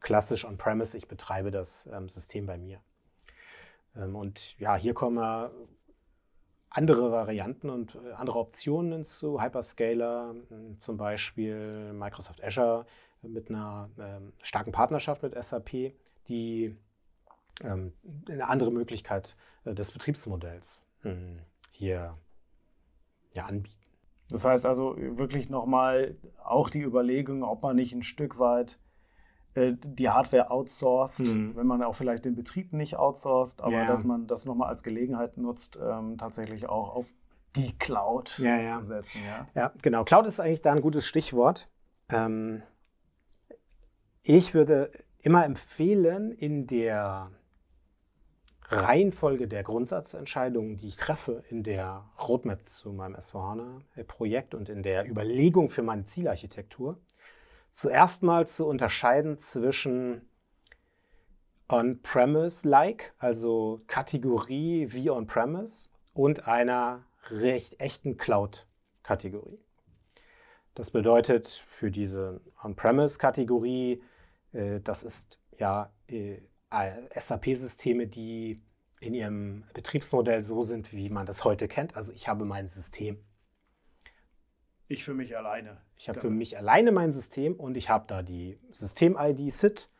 klassisch 0.00 0.44
on-premise, 0.44 0.96
ich 0.96 1.08
betreibe 1.08 1.50
das 1.50 1.88
ähm, 1.92 2.08
System 2.08 2.46
bei 2.46 2.58
mir. 2.58 2.80
Ähm, 3.96 4.16
und 4.16 4.58
ja, 4.58 4.76
hier 4.76 4.94
kommen 4.94 5.16
wir 5.16 5.52
andere 6.70 7.10
Varianten 7.10 7.70
und 7.70 7.94
äh, 7.96 8.12
andere 8.12 8.38
Optionen 8.38 8.92
hinzu. 8.92 9.42
Hyperscaler, 9.42 10.34
hm, 10.48 10.78
zum 10.78 10.96
Beispiel 10.96 11.92
Microsoft 11.92 12.42
Azure 12.42 12.86
mit 13.22 13.48
einer 13.50 13.90
ähm, 13.98 14.32
starken 14.42 14.72
Partnerschaft 14.72 15.22
mit 15.22 15.34
SAP, 15.42 15.94
die 16.28 16.76
ähm, 17.62 17.92
eine 18.28 18.48
andere 18.48 18.70
Möglichkeit 18.70 19.36
äh, 19.64 19.74
des 19.74 19.92
Betriebsmodells 19.92 20.86
hm, 21.02 21.40
hier 21.72 22.16
ja, 23.32 23.46
anbieten. 23.46 23.76
Das 24.30 24.44
heißt 24.44 24.66
also 24.66 24.94
wirklich 24.96 25.48
nochmal 25.48 26.16
auch 26.44 26.68
die 26.68 26.82
Überlegung, 26.82 27.42
ob 27.42 27.62
man 27.62 27.76
nicht 27.76 27.94
ein 27.94 28.02
Stück 28.02 28.38
weit 28.38 28.78
die 29.72 30.08
Hardware 30.08 30.50
outsourced, 30.50 31.26
mhm. 31.28 31.56
wenn 31.56 31.66
man 31.66 31.82
auch 31.82 31.94
vielleicht 31.94 32.24
den 32.24 32.34
Betrieb 32.34 32.72
nicht 32.72 32.96
outsourced, 32.96 33.60
aber 33.60 33.72
ja. 33.72 33.86
dass 33.86 34.04
man 34.04 34.26
das 34.26 34.44
nochmal 34.44 34.68
als 34.68 34.82
Gelegenheit 34.82 35.36
nutzt, 35.36 35.78
ähm, 35.82 36.18
tatsächlich 36.18 36.68
auch 36.68 36.94
auf 36.94 37.12
die 37.56 37.76
Cloud 37.78 38.38
ja, 38.38 38.64
zu 38.64 38.82
setzen. 38.82 39.22
Ja. 39.24 39.48
ja, 39.54 39.72
genau. 39.82 40.04
Cloud 40.04 40.26
ist 40.26 40.40
eigentlich 40.40 40.62
da 40.62 40.72
ein 40.72 40.80
gutes 40.80 41.06
Stichwort. 41.06 41.68
Ähm, 42.10 42.62
ich 44.22 44.54
würde 44.54 44.90
immer 45.22 45.44
empfehlen, 45.44 46.32
in 46.32 46.66
der 46.66 47.30
Reihenfolge 48.70 49.48
der 49.48 49.62
Grundsatzentscheidungen, 49.62 50.76
die 50.76 50.88
ich 50.88 50.96
treffe 50.96 51.42
in 51.48 51.62
der 51.62 52.04
Roadmap 52.20 52.66
zu 52.66 52.92
meinem 52.92 53.16
S4HANA-Projekt 53.16 54.54
und 54.54 54.68
in 54.68 54.82
der 54.82 55.08
Überlegung 55.08 55.70
für 55.70 55.82
meine 55.82 56.04
Zielarchitektur, 56.04 56.98
zuerst 57.70 58.22
mal 58.22 58.46
zu 58.46 58.66
unterscheiden 58.66 59.38
zwischen 59.38 60.28
On-Premise-like, 61.68 63.12
also 63.18 63.82
Kategorie 63.86 64.88
wie 64.90 65.10
On-Premise, 65.10 65.88
und 66.14 66.48
einer 66.48 67.04
recht 67.30 67.80
echten 67.80 68.16
Cloud-Kategorie. 68.16 69.60
Das 70.74 70.90
bedeutet 70.90 71.64
für 71.68 71.90
diese 71.90 72.40
On-Premise-Kategorie, 72.62 74.02
äh, 74.52 74.80
das 74.80 75.02
ist 75.04 75.38
ja 75.58 75.92
äh, 76.08 76.38
SAP-Systeme, 77.14 78.06
die 78.06 78.62
in 79.00 79.14
ihrem 79.14 79.64
Betriebsmodell 79.74 80.42
so 80.42 80.62
sind, 80.62 80.92
wie 80.92 81.08
man 81.10 81.26
das 81.26 81.44
heute 81.44 81.68
kennt. 81.68 81.96
Also 81.96 82.12
ich 82.12 82.28
habe 82.28 82.44
mein 82.44 82.66
System 82.66 83.18
ich 84.88 85.04
für 85.04 85.14
mich 85.14 85.36
alleine. 85.36 85.78
Ich 85.96 86.08
habe 86.08 86.20
für 86.20 86.30
mich 86.30 86.56
alleine 86.56 86.92
mein 86.92 87.12
System 87.12 87.54
und 87.54 87.76
ich 87.76 87.90
habe 87.90 88.04
da 88.08 88.22
die 88.22 88.58
System-ID 88.70 89.52
SIT. 89.52 89.90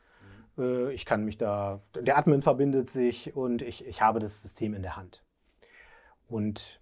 Mhm. 0.57 0.62
Äh, 0.62 0.92
ich 0.92 1.05
kann 1.05 1.24
mich 1.24 1.38
da, 1.38 1.83
der 1.94 2.16
Admin 2.18 2.42
verbindet 2.42 2.88
sich 2.88 3.37
und 3.37 3.62
ich, 3.62 3.87
ich 3.87 4.01
habe 4.01 4.18
das 4.18 4.42
System 4.42 4.74
in 4.74 4.83
der 4.83 4.96
Hand. 4.96 5.22
Und 6.27 6.81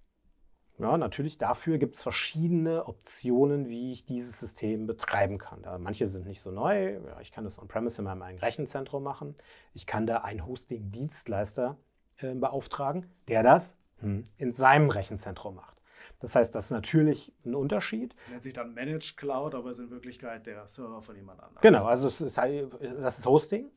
ja, 0.78 0.98
natürlich 0.98 1.38
dafür 1.38 1.78
gibt 1.78 1.96
es 1.96 2.02
verschiedene 2.02 2.86
Optionen, 2.86 3.68
wie 3.68 3.92
ich 3.92 4.04
dieses 4.04 4.38
System 4.38 4.86
betreiben 4.86 5.38
kann. 5.38 5.62
Da, 5.62 5.78
manche 5.78 6.06
sind 6.06 6.26
nicht 6.26 6.42
so 6.42 6.50
neu. 6.50 7.00
Ja, 7.06 7.20
ich 7.20 7.32
kann 7.32 7.44
das 7.44 7.58
on-premise 7.58 8.02
in 8.02 8.04
meinem 8.04 8.22
eigenen 8.22 8.42
Rechenzentrum 8.42 9.02
machen. 9.02 9.34
Ich 9.72 9.86
kann 9.86 10.06
da 10.06 10.18
einen 10.18 10.46
Hosting-Dienstleister 10.46 11.78
äh, 12.18 12.34
beauftragen, 12.34 13.06
der 13.26 13.42
das 13.42 13.76
hm, 14.00 14.24
in 14.36 14.52
seinem 14.52 14.90
Rechenzentrum 14.90 15.54
macht. 15.54 15.75
Das 16.20 16.34
heißt, 16.34 16.54
das 16.54 16.66
ist 16.66 16.70
natürlich 16.70 17.32
ein 17.44 17.54
Unterschied. 17.54 18.14
Das 18.16 18.30
nennt 18.30 18.42
sich 18.42 18.54
dann 18.54 18.74
Managed 18.74 19.16
Cloud, 19.16 19.54
aber 19.54 19.70
ist 19.70 19.78
in 19.78 19.90
Wirklichkeit 19.90 20.46
der 20.46 20.66
Server 20.66 21.02
von 21.02 21.16
jemand 21.16 21.40
anderem. 21.40 21.60
Genau, 21.60 21.84
also 21.84 22.08
ist, 22.08 22.38
das 22.38 23.18
ist 23.18 23.26
Hosting. 23.26 23.70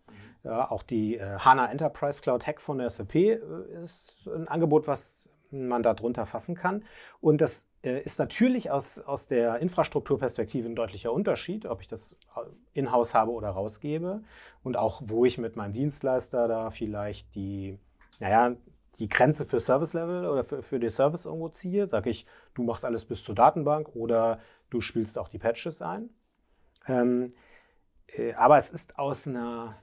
Mhm. 0.43 0.49
Auch 0.49 0.84
die 0.84 1.17
äh, 1.17 1.38
HANA 1.38 1.69
Enterprise 1.69 2.21
Cloud 2.21 2.47
Hack 2.47 2.62
von 2.62 2.78
der 2.78 2.89
SAP 2.89 3.15
äh, 3.15 3.39
ist 3.82 4.15
ein 4.28 4.47
Angebot, 4.47 4.88
was 4.88 5.30
man 5.52 5.84
darunter 5.84 6.25
fassen 6.25 6.56
kann. 6.56 6.84
Und 7.21 7.41
das 7.41 7.67
äh, 7.84 8.02
ist 8.02 8.19
natürlich 8.19 8.71
aus, 8.71 8.99
aus 8.99 9.28
der 9.28 9.60
Infrastrukturperspektive 9.60 10.67
ein 10.67 10.75
deutlicher 10.75 11.12
Unterschied, 11.12 11.65
ob 11.65 11.82
ich 11.82 11.88
das 11.88 12.17
in-house 12.73 13.13
habe 13.13 13.32
oder 13.32 13.49
rausgebe. 13.49 14.23
Und 14.63 14.78
auch, 14.78 15.02
wo 15.06 15.25
ich 15.25 15.38
mit 15.38 15.56
meinem 15.56 15.73
Dienstleister 15.73 16.47
da 16.47 16.71
vielleicht 16.71 17.36
die, 17.36 17.80
naja, 18.19 18.56
die 18.97 19.10
Grenze 19.10 19.45
für 19.45 19.60
Service 19.60 19.93
Level 19.93 20.28
oder 20.28 20.43
für, 20.43 20.62
für 20.63 20.80
den 20.80 20.89
Service 20.89 21.25
irgendwo 21.25 21.49
ziehe, 21.49 21.88
sage 21.88 22.10
ich, 22.10 22.25
du 22.54 22.63
machst 22.63 22.86
alles 22.86 23.06
bis 23.06 23.23
zur 23.23 23.36
Datenbank 23.36 23.95
oder 23.95 24.39
du 24.69 24.82
spielst 24.82 25.17
auch 25.17 25.30
die 25.30 25.39
Patches 25.39 25.82
ein. 25.82 26.10
Ähm, 26.88 27.28
äh, 28.08 28.34
aber 28.34 28.58
es 28.58 28.71
ist 28.71 28.97
aus 28.97 29.28
einer 29.28 29.75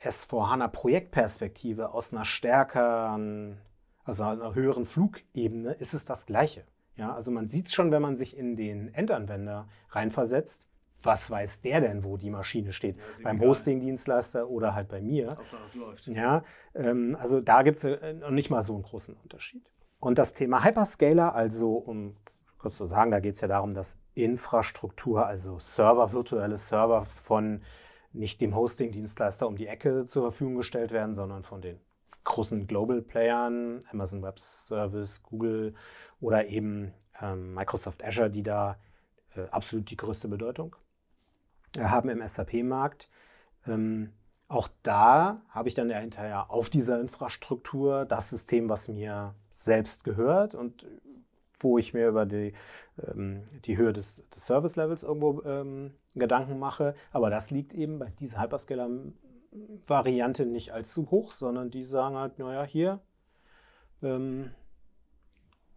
S4HANA 0.00 0.68
Projektperspektive, 0.68 1.92
aus 1.92 2.12
einer 2.12 2.24
stärkeren, 2.24 3.58
also 4.04 4.24
einer 4.24 4.54
höheren 4.54 4.86
Flugebene, 4.86 5.72
ist 5.72 5.94
es 5.94 6.04
das 6.04 6.26
Gleiche. 6.26 6.64
Ja, 6.96 7.14
also 7.14 7.30
man 7.30 7.48
sieht 7.48 7.66
es 7.66 7.74
schon, 7.74 7.90
wenn 7.90 8.02
man 8.02 8.16
sich 8.16 8.36
in 8.36 8.56
den 8.56 8.92
Endanwender 8.94 9.68
reinversetzt. 9.90 10.66
Was 11.02 11.30
weiß 11.30 11.60
der 11.62 11.80
denn, 11.80 12.04
wo 12.04 12.16
die 12.16 12.30
Maschine 12.30 12.72
steht? 12.72 12.96
Ja, 12.96 13.02
Beim. 13.24 13.40
Hosting-Dienstleister 13.40 14.48
oder 14.48 14.74
halt 14.74 14.88
bei 14.88 15.00
mir. 15.00 15.28
Hauptsache 15.36 15.64
es 15.64 15.74
läuft. 15.74 16.06
Ja, 16.08 16.44
ähm, 16.74 17.16
also 17.18 17.40
da 17.40 17.62
gibt 17.62 17.78
es 17.78 17.84
noch 18.20 18.30
nicht 18.30 18.50
mal 18.50 18.62
so 18.62 18.74
einen 18.74 18.82
großen 18.82 19.14
Unterschied. 19.22 19.62
Und 20.00 20.18
das 20.18 20.34
Thema 20.34 20.64
Hyperscaler, 20.64 21.34
also 21.34 21.74
um 21.74 22.16
kurz 22.58 22.76
zu 22.76 22.86
sagen, 22.86 23.10
da 23.10 23.20
geht 23.20 23.34
es 23.34 23.40
ja 23.40 23.48
darum, 23.48 23.72
dass 23.72 23.98
Infrastruktur, 24.14 25.26
also 25.26 25.58
Server, 25.58 26.12
virtuelle 26.12 26.58
Server 26.58 27.04
von 27.04 27.62
nicht 28.12 28.40
dem 28.40 28.54
Hosting-Dienstleister 28.54 29.46
um 29.46 29.56
die 29.56 29.66
Ecke 29.66 30.06
zur 30.06 30.22
Verfügung 30.24 30.56
gestellt 30.56 30.90
werden, 30.90 31.14
sondern 31.14 31.44
von 31.44 31.60
den 31.60 31.78
großen 32.24 32.66
Global-Playern, 32.66 33.80
Amazon 33.92 34.22
Web 34.22 34.40
Service, 34.40 35.22
Google 35.22 35.74
oder 36.20 36.46
eben 36.46 36.92
ähm, 37.20 37.54
Microsoft 37.54 38.04
Azure, 38.04 38.30
die 38.30 38.42
da 38.42 38.78
äh, 39.36 39.46
absolut 39.50 39.90
die 39.90 39.96
größte 39.96 40.28
Bedeutung 40.28 40.74
äh, 40.74 40.85
haben 41.78 42.08
im 42.08 42.26
SAP-Markt. 42.26 43.08
Ähm, 43.66 44.12
auch 44.48 44.68
da 44.82 45.42
habe 45.48 45.68
ich 45.68 45.74
dann 45.74 45.90
ja 45.90 45.98
hinterher 45.98 46.50
auf 46.50 46.70
dieser 46.70 47.00
Infrastruktur 47.00 48.04
das 48.04 48.30
System, 48.30 48.68
was 48.68 48.88
mir 48.88 49.34
selbst 49.50 50.04
gehört 50.04 50.54
und 50.54 50.86
wo 51.58 51.78
ich 51.78 51.94
mir 51.94 52.08
über 52.08 52.26
die, 52.26 52.52
ähm, 53.06 53.44
die 53.64 53.76
Höhe 53.76 53.92
des, 53.92 54.24
des 54.34 54.46
Service-Levels 54.46 55.02
irgendwo 55.02 55.42
ähm, 55.42 55.94
Gedanken 56.14 56.58
mache. 56.58 56.94
Aber 57.12 57.30
das 57.30 57.50
liegt 57.50 57.74
eben 57.74 57.98
bei 57.98 58.12
dieser 58.20 58.40
Hyperscaler-Variante 58.40 60.46
nicht 60.46 60.72
allzu 60.72 61.10
hoch, 61.10 61.32
sondern 61.32 61.70
die 61.70 61.82
sagen 61.82 62.16
halt, 62.16 62.38
naja, 62.38 62.62
hier 62.62 63.00
ähm, 64.02 64.52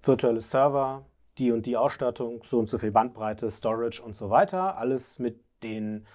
virtuelle 0.03 0.41
Server, 0.41 1.05
die 1.38 1.51
und 1.51 1.65
die 1.65 1.77
Ausstattung, 1.77 2.41
so 2.43 2.59
und 2.59 2.69
so 2.69 2.77
viel 2.77 2.91
Bandbreite, 2.91 3.49
Storage 3.49 4.03
und 4.03 4.15
so 4.15 4.29
weiter. 4.29 4.77
Alles 4.77 5.17
mit 5.19 5.39
den 5.63 6.05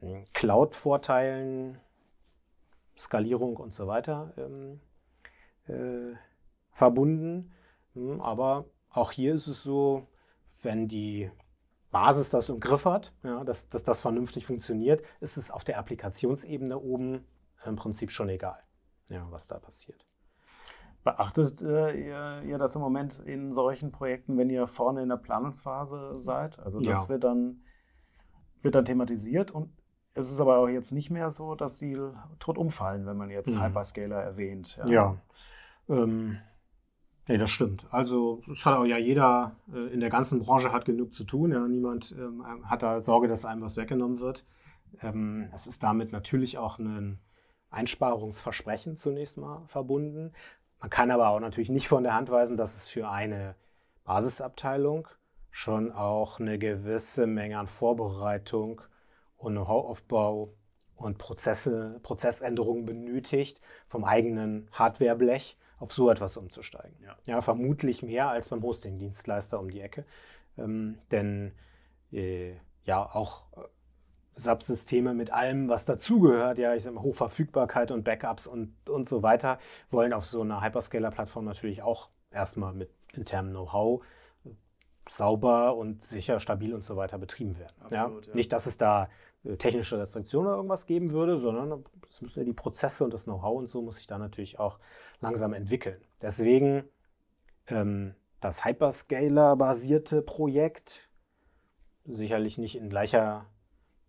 mh, 0.00 0.24
Cloud-Vorteilen, 0.32 1.78
Skalierung 2.96 3.56
und 3.56 3.74
so 3.74 3.86
weiter 3.86 4.32
ähm, 4.36 4.80
äh, 5.68 6.16
verbunden. 6.70 7.52
Hm, 7.94 8.20
Aber 8.20 8.66
auch 8.90 9.12
hier 9.12 9.34
ist 9.34 9.46
es 9.46 9.62
so, 9.62 10.06
wenn 10.62 10.88
die 10.88 11.30
Basis 11.90 12.30
das 12.30 12.48
im 12.48 12.60
Griff 12.60 12.84
hat, 12.86 13.12
ja, 13.22 13.44
dass, 13.44 13.68
dass 13.68 13.82
das 13.82 14.00
vernünftig 14.00 14.46
funktioniert, 14.46 15.02
ist 15.20 15.36
es 15.36 15.50
auf 15.50 15.64
der 15.64 15.78
Applikationsebene 15.78 16.78
oben 16.78 17.26
im 17.64 17.76
Prinzip 17.76 18.10
schon 18.10 18.28
egal, 18.28 18.58
ja, 19.08 19.26
was 19.30 19.46
da 19.46 19.58
passiert. 19.58 20.04
Beachtest 21.04 21.62
äh, 21.62 21.92
ihr, 21.94 22.42
ihr 22.44 22.58
das 22.58 22.76
im 22.76 22.80
Moment 22.82 23.18
in 23.20 23.52
solchen 23.52 23.90
Projekten, 23.90 24.38
wenn 24.38 24.50
ihr 24.50 24.68
vorne 24.68 25.02
in 25.02 25.08
der 25.08 25.16
Planungsphase 25.16 26.18
seid? 26.18 26.60
Also 26.60 26.80
das 26.80 27.02
Ja. 27.02 27.08
wird, 27.08 27.24
dann, 27.24 27.64
wird 28.62 28.74
dann 28.74 28.84
thematisiert 28.84 29.50
und 29.50 29.70
es 30.14 30.30
ist 30.30 30.40
aber 30.40 30.58
auch 30.58 30.68
jetzt 30.68 30.92
nicht 30.92 31.10
mehr 31.10 31.30
so, 31.30 31.54
dass 31.54 31.78
sie 31.78 31.98
tot 32.38 32.58
umfallen, 32.58 33.06
wenn 33.06 33.16
man 33.16 33.30
jetzt 33.30 33.56
Mhm. 33.56 33.62
Hyperscaler 33.62 34.16
erwähnt. 34.22 34.78
Ja, 34.88 35.16
ähm, 35.88 36.38
nee, 37.28 37.38
das 37.38 37.50
stimmt. 37.50 37.86
Also 37.90 38.42
es 38.50 38.64
hat 38.66 38.76
auch 38.76 38.84
ja 38.84 38.98
jeder 38.98 39.56
äh, 39.72 39.92
in 39.92 40.00
der 40.00 40.10
ganzen 40.10 40.40
Branche 40.40 40.72
hat 40.72 40.84
genug 40.84 41.14
zu 41.14 41.24
tun. 41.24 41.52
Ja, 41.52 41.66
niemand 41.66 42.14
ähm, 42.18 42.44
hat 42.68 42.82
da 42.82 43.00
Sorge, 43.00 43.28
dass 43.28 43.44
einem 43.44 43.62
was 43.62 43.76
weggenommen 43.76 44.20
wird. 44.20 44.44
Ähm, 45.00 45.48
es 45.54 45.66
ist 45.66 45.82
damit 45.82 46.12
natürlich 46.12 46.58
auch 46.58 46.78
ein 46.78 47.18
Einsparungsversprechen 47.70 48.96
zunächst 48.96 49.38
mal 49.38 49.62
verbunden. 49.66 50.32
Man 50.80 50.90
kann 50.90 51.10
aber 51.10 51.28
auch 51.28 51.40
natürlich 51.40 51.70
nicht 51.70 51.88
von 51.88 52.02
der 52.02 52.14
Hand 52.14 52.30
weisen, 52.30 52.56
dass 52.56 52.76
es 52.76 52.88
für 52.88 53.08
eine 53.08 53.54
Basisabteilung 54.04 55.08
schon 55.52 55.92
auch 55.92 56.40
eine 56.40 56.58
gewisse 56.58 57.26
Menge 57.26 57.58
an 57.58 57.68
Vorbereitung 57.68 58.80
und 59.36 59.52
Know-how-Aufbau 59.52 60.54
und 60.96 61.18
Prozesse, 61.18 62.00
Prozessänderungen 62.02 62.86
benötigt, 62.86 63.60
vom 63.86 64.04
eigenen 64.04 64.68
Hardwareblech 64.72 65.58
auf 65.78 65.92
so 65.92 66.10
etwas 66.10 66.36
umzusteigen. 66.36 66.96
Ja. 67.26 67.40
vermutlich 67.42 68.02
mehr 68.02 68.28
als 68.28 68.48
beim 68.48 68.62
Hosting-Dienstleister 68.62 69.60
um 69.60 69.70
die 69.70 69.80
Ecke. 69.80 70.04
Ähm, 70.56 70.98
denn 71.10 71.52
äh, 72.12 72.54
ja, 72.84 73.04
auch 73.04 73.44
äh, 73.56 73.60
Subsysteme 74.36 75.12
mit 75.12 75.32
allem, 75.32 75.68
was 75.68 75.84
dazugehört, 75.84 76.58
ja, 76.58 76.74
ich 76.74 76.84
sag 76.84 76.94
mal, 76.94 77.02
Hochverfügbarkeit 77.02 77.90
und 77.90 78.04
Backups 78.04 78.46
und, 78.46 78.74
und 78.88 79.06
so 79.06 79.22
weiter, 79.22 79.58
wollen 79.90 80.14
auf 80.14 80.24
so 80.24 80.40
einer 80.40 80.62
Hyperscaler-Plattform 80.62 81.44
natürlich 81.44 81.82
auch 81.82 82.08
erstmal 82.30 82.72
mit 82.72 82.90
internem 83.12 83.50
Know-how 83.50 84.02
sauber 85.08 85.76
und 85.76 86.02
sicher, 86.02 86.40
stabil 86.40 86.74
und 86.74 86.82
so 86.82 86.96
weiter 86.96 87.18
betrieben 87.18 87.58
werden. 87.58 87.74
Absolut, 87.80 88.26
ja. 88.26 88.34
Nicht, 88.34 88.52
dass 88.52 88.66
es 88.66 88.76
da 88.76 89.08
äh, 89.44 89.56
technische 89.56 89.98
Restriktionen 89.98 90.48
oder 90.48 90.56
irgendwas 90.56 90.86
geben 90.86 91.10
würde, 91.10 91.38
sondern 91.38 91.84
es 92.08 92.22
müssen 92.22 92.40
ja 92.40 92.44
die 92.44 92.52
Prozesse 92.52 93.04
und 93.04 93.12
das 93.12 93.24
Know-how 93.24 93.58
und 93.58 93.66
so 93.68 93.82
muss 93.82 93.96
sich 93.96 94.06
da 94.06 94.18
natürlich 94.18 94.58
auch 94.58 94.78
langsam 95.20 95.52
entwickeln. 95.52 96.00
Deswegen 96.20 96.84
ähm, 97.68 98.14
das 98.40 98.64
Hyperscaler-basierte 98.64 100.22
Projekt 100.22 101.08
sicherlich 102.04 102.58
nicht 102.58 102.76
in 102.76 102.88
gleicher 102.88 103.46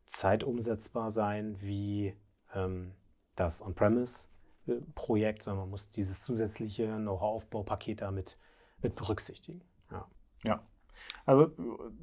Zeit 0.06 0.43
umsetzbar 0.43 1.12
sein 1.12 1.58
wie 1.62 2.15
ähm, 2.53 2.93
das 3.36 3.62
On-Premise-Projekt, 3.62 5.43
sondern 5.43 5.62
man 5.62 5.69
muss 5.71 5.89
dieses 5.89 6.23
zusätzliche 6.23 6.88
Know-how-Aufbaupaket 6.97 8.01
damit 8.01 8.38
mit 8.82 8.95
berücksichtigen. 8.95 9.62
Ja. 9.91 10.08
Ja. 10.43 10.63
Also 11.25 11.51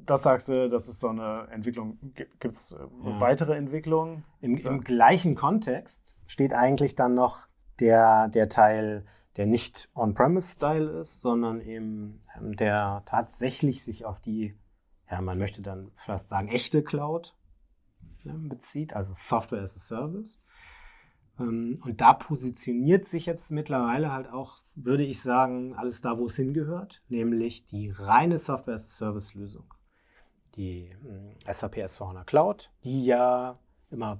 das 0.05 0.23
sagst 0.23 0.49
du, 0.49 0.69
das 0.69 0.87
ist 0.87 0.99
so 0.99 1.09
eine 1.09 1.47
Entwicklung. 1.51 1.97
Gibt 2.13 2.45
es 2.45 2.71
Ja. 2.71 3.19
weitere 3.19 3.55
Entwicklungen? 3.55 4.23
Im, 4.39 4.59
So. 4.59 4.69
Im 4.69 4.83
gleichen 4.83 5.35
Kontext 5.35 6.15
steht 6.27 6.53
eigentlich 6.53 6.95
dann 6.95 7.13
noch 7.13 7.47
der, 7.79 8.27
der 8.29 8.49
Teil, 8.49 9.05
der 9.37 9.45
nicht 9.45 9.89
On-Premise-Style 9.95 11.01
ist, 11.01 11.21
sondern 11.21 11.61
eben 11.61 12.21
ähm, 12.37 12.55
der 12.55 13.03
tatsächlich 13.05 13.83
sich 13.83 14.05
auf 14.05 14.19
die, 14.19 14.57
ja, 15.09 15.21
man 15.21 15.37
möchte 15.37 15.61
dann 15.61 15.91
fast 15.95 16.29
sagen, 16.29 16.47
echte 16.47 16.83
Cloud 16.83 17.35
ne, 18.23 18.33
bezieht, 18.33 18.93
also 18.93 19.13
Software 19.13 19.61
as 19.61 19.75
a 19.75 19.79
Service. 19.79 20.40
Ähm, 21.39 21.79
Und 21.83 22.01
da 22.01 22.13
positioniert 22.13 23.05
sich 23.05 23.25
jetzt 23.25 23.51
mittlerweile 23.51 24.11
halt 24.11 24.29
auch, 24.29 24.63
würde 24.75 25.03
ich 25.03 25.21
sagen, 25.21 25.73
alles 25.75 26.01
da, 26.01 26.17
wo 26.17 26.27
es 26.27 26.35
hingehört, 26.35 27.01
nämlich 27.09 27.65
die 27.65 27.89
reine 27.89 28.37
Software 28.37 28.75
as 28.75 28.87
a 28.89 28.91
Service 28.91 29.33
Lösung. 29.33 29.73
Die 30.55 30.91
mh, 31.01 31.53
SAP 31.53 31.77
S4HANA 31.77 32.25
Cloud, 32.25 32.71
die 32.83 33.05
ja 33.05 33.57
immer 33.89 34.19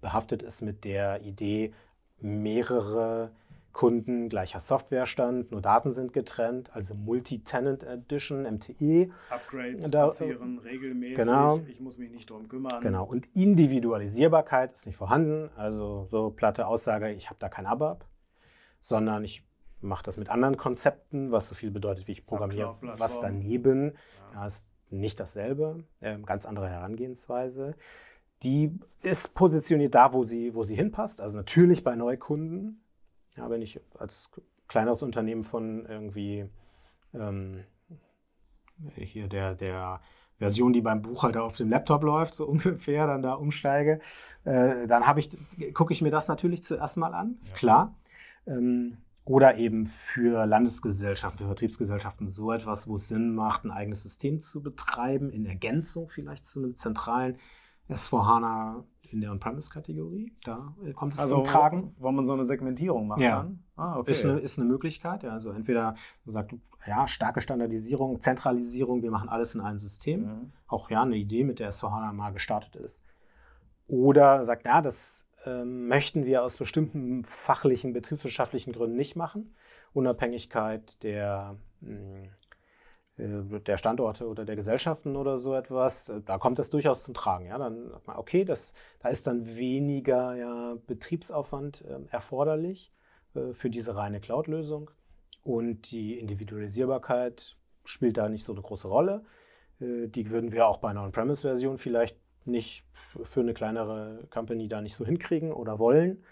behaftet 0.00 0.42
ist 0.42 0.62
mit 0.62 0.84
der 0.84 1.22
Idee, 1.22 1.72
mehrere 2.18 3.32
Kunden 3.72 4.28
gleicher 4.28 4.60
Softwarestand, 4.60 5.50
nur 5.50 5.62
Daten 5.62 5.92
sind 5.92 6.12
getrennt, 6.12 6.74
also 6.74 6.94
Multi-Tenant 6.94 7.82
Edition, 7.84 8.44
MTE. 8.44 9.10
Upgrades 9.30 9.90
Da- 9.90 10.04
passieren 10.04 10.58
regelmäßig. 10.58 11.16
Genau. 11.16 11.58
Ich 11.68 11.80
muss 11.80 11.96
mich 11.98 12.10
nicht 12.10 12.28
drum 12.28 12.48
kümmern. 12.48 12.80
Genau. 12.82 13.04
Und 13.04 13.28
Individualisierbarkeit 13.34 14.74
ist 14.74 14.86
nicht 14.86 14.96
vorhanden. 14.96 15.50
Also 15.56 16.06
so 16.08 16.30
platte 16.30 16.66
Aussage, 16.66 17.10
ich 17.12 17.28
habe 17.30 17.38
da 17.38 17.48
kein 17.48 17.66
ABAP, 17.66 18.04
sondern 18.80 19.24
ich 19.24 19.44
mache 19.80 20.04
das 20.04 20.16
mit 20.16 20.28
anderen 20.28 20.56
Konzepten, 20.56 21.32
was 21.32 21.48
so 21.48 21.54
viel 21.54 21.70
bedeutet, 21.70 22.06
wie 22.06 22.12
ich 22.12 22.24
programmiere. 22.24 22.76
Was 22.82 23.20
daneben 23.20 23.94
Ja. 24.34 24.46
ist 24.46 24.68
nicht 24.90 25.18
dasselbe, 25.18 25.84
ähm, 26.02 26.24
ganz 26.26 26.44
andere 26.46 26.68
Herangehensweise. 26.68 27.74
Die 28.42 28.78
ist 29.02 29.34
positioniert 29.34 29.94
da, 29.94 30.12
wo 30.12 30.24
sie, 30.24 30.54
wo 30.54 30.64
sie 30.64 30.74
hinpasst. 30.76 31.20
Also 31.20 31.38
natürlich 31.38 31.82
bei 31.84 31.94
Neukunden. 31.96 32.81
Ja, 33.36 33.48
wenn 33.50 33.62
ich 33.62 33.80
als 33.98 34.30
kleineres 34.68 35.02
Unternehmen 35.02 35.44
von 35.44 35.86
irgendwie 35.86 36.48
ähm, 37.14 37.64
hier 38.94 39.28
der, 39.28 39.54
der 39.54 40.00
Version, 40.38 40.72
die 40.72 40.80
beim 40.80 41.02
Buchhalter 41.02 41.44
auf 41.44 41.56
dem 41.56 41.68
Laptop 41.68 42.02
läuft, 42.02 42.34
so 42.34 42.46
ungefähr, 42.48 43.06
dann 43.06 43.22
da 43.22 43.34
umsteige, 43.34 44.00
äh, 44.44 44.86
dann 44.86 45.06
habe 45.06 45.20
ich, 45.20 45.30
gucke 45.74 45.92
ich 45.92 46.02
mir 46.02 46.10
das 46.10 46.28
natürlich 46.28 46.64
zuerst 46.64 46.96
mal 46.96 47.14
an, 47.14 47.38
Ja. 47.48 47.54
klar. 47.54 47.98
Ähm, 48.46 48.98
oder 49.24 49.56
eben 49.56 49.86
für 49.86 50.46
Landesgesellschaften, 50.46 51.38
für 51.38 51.46
Vertriebsgesellschaften 51.46 52.28
so 52.28 52.50
etwas, 52.50 52.88
wo 52.88 52.96
es 52.96 53.06
Sinn 53.06 53.36
macht, 53.36 53.64
ein 53.64 53.70
eigenes 53.70 54.02
System 54.02 54.40
zu 54.40 54.62
betreiben, 54.62 55.30
in 55.30 55.46
Ergänzung 55.46 56.08
vielleicht 56.08 56.44
zu 56.44 56.58
einem 56.58 56.74
zentralen 56.74 57.38
S4HANA 57.88 58.82
in 59.12 59.20
der 59.20 59.30
On-Premise-Kategorie. 59.32 60.32
Da 60.44 60.74
äh, 60.84 60.92
kommt 60.92 61.14
es 61.14 61.20
Also, 61.20 61.36
zum 61.36 61.44
Tragen. 61.44 61.94
wo 61.98 62.10
man 62.10 62.24
so 62.26 62.32
eine 62.32 62.44
Segmentierung 62.44 63.06
machen 63.08 63.22
Ja. 63.22 63.36
kann. 63.42 63.62
Ah, 63.76 63.98
okay. 63.98 64.10
Ist, 64.12 64.24
eine, 64.24 64.38
ist 64.38 64.58
eine 64.58 64.68
Möglichkeit. 64.68 65.22
Ja, 65.22 65.30
also 65.30 65.50
entweder 65.50 65.94
man 66.24 66.32
sagt, 66.32 66.54
ja, 66.86 67.06
starke 67.06 67.40
Standardisierung, 67.40 68.20
Zentralisierung, 68.20 69.02
wir 69.02 69.10
machen 69.10 69.28
alles 69.28 69.54
in 69.54 69.60
einem 69.60 69.78
System. 69.78 70.20
Mhm. 70.22 70.52
Auch 70.66 70.90
ja 70.90 71.02
eine 71.02 71.16
Idee, 71.16 71.44
mit 71.44 71.58
der 71.58 71.70
S4HANA 71.72 72.12
mal 72.12 72.30
gestartet 72.32 72.76
ist. 72.76 73.04
Oder 73.88 74.44
sagt, 74.44 74.66
ja, 74.66 74.80
das 74.80 75.26
ähm, 75.44 75.88
möchten 75.88 76.24
wir 76.24 76.42
aus 76.42 76.56
bestimmten 76.56 77.24
fachlichen, 77.24 77.92
betriebswirtschaftlichen 77.92 78.72
Gründen 78.72 78.96
nicht 78.96 79.16
machen. 79.16 79.54
Unabhängigkeit 79.92 81.02
der, 81.02 81.56
mh, 81.80 81.90
äh, 81.90 82.28
der 83.22 83.76
Standorte 83.76 84.26
oder 84.26 84.44
der 84.44 84.56
Gesellschaften 84.56 85.16
oder 85.16 85.38
so 85.38 85.54
etwas, 85.54 86.08
äh, 86.08 86.20
da 86.24 86.38
kommt 86.38 86.58
das 86.58 86.70
durchaus 86.70 87.04
zum 87.04 87.14
Tragen. 87.14 87.46
Ja? 87.46 87.58
Dann 87.58 87.90
sagt 87.90 88.06
man, 88.06 88.16
okay, 88.16 88.44
das, 88.44 88.72
da 89.00 89.08
ist 89.08 89.26
dann 89.26 89.46
weniger 89.56 90.34
ja, 90.36 90.76
Betriebsaufwand 90.86 91.82
äh, 91.82 91.98
erforderlich 92.10 92.92
äh, 93.34 93.52
für 93.52 93.70
diese 93.70 93.96
reine 93.96 94.20
Cloud-Lösung 94.20 94.90
und 95.42 95.90
die 95.90 96.18
Individualisierbarkeit 96.18 97.56
spielt 97.84 98.16
da 98.16 98.28
nicht 98.28 98.44
so 98.44 98.52
eine 98.52 98.62
große 98.62 98.88
Rolle. 98.88 99.24
Äh, 99.80 100.08
die 100.08 100.30
würden 100.30 100.52
wir 100.52 100.66
auch 100.66 100.78
bei 100.78 100.90
einer 100.90 101.02
On-Premise-Version 101.02 101.78
vielleicht 101.78 102.16
nicht 102.44 102.84
für 103.24 103.40
eine 103.40 103.54
kleinere 103.54 104.26
Company 104.30 104.68
da 104.68 104.80
nicht 104.80 104.94
so 104.94 105.04
hinkriegen 105.04 105.52
oder 105.52 105.78
wollen. 105.78 106.22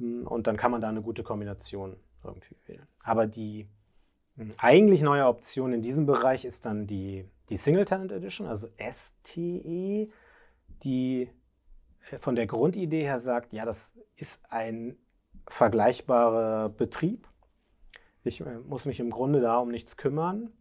Ähm, 0.00 0.26
und 0.26 0.46
dann 0.46 0.56
kann 0.56 0.70
man 0.70 0.80
da 0.80 0.88
eine 0.88 1.02
gute 1.02 1.22
Kombination 1.22 1.96
irgendwie 2.24 2.56
wählen. 2.66 2.86
Aber 3.02 3.26
die 3.26 3.68
eigentlich 4.58 5.02
neue 5.02 5.26
Option 5.26 5.72
in 5.72 5.82
diesem 5.82 6.06
Bereich 6.06 6.44
ist 6.44 6.66
dann 6.66 6.86
die, 6.86 7.24
die 7.48 7.56
Single 7.56 7.84
Tenant 7.84 8.12
Edition, 8.12 8.46
also 8.46 8.68
STE, 8.78 10.08
die 10.82 11.30
äh, 12.10 12.18
von 12.18 12.34
der 12.34 12.46
Grundidee 12.46 13.02
her 13.02 13.18
sagt, 13.18 13.52
ja, 13.52 13.64
das 13.64 13.94
ist 14.16 14.40
ein 14.48 14.96
vergleichbarer 15.48 16.68
Betrieb. 16.68 17.28
Ich 18.24 18.40
äh, 18.40 18.58
muss 18.66 18.86
mich 18.86 19.00
im 19.00 19.10
Grunde 19.10 19.40
da 19.40 19.58
um 19.58 19.70
nichts 19.70 19.96
kümmern. 19.96 20.52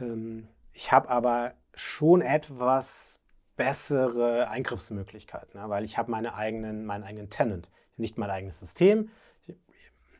Ähm, 0.00 0.48
ich 0.72 0.92
habe 0.92 1.08
aber 1.08 1.54
schon 1.74 2.20
etwas 2.20 3.20
bessere 3.56 4.48
Eingriffsmöglichkeiten, 4.48 5.60
ne? 5.60 5.68
weil 5.68 5.84
ich 5.84 5.98
habe 5.98 6.10
meine 6.10 6.34
eigenen, 6.34 6.84
meinen 6.84 7.04
eigenen 7.04 7.30
Tenant, 7.30 7.70
nicht 7.96 8.18
mein 8.18 8.30
eigenes 8.30 8.60
System. 8.60 9.10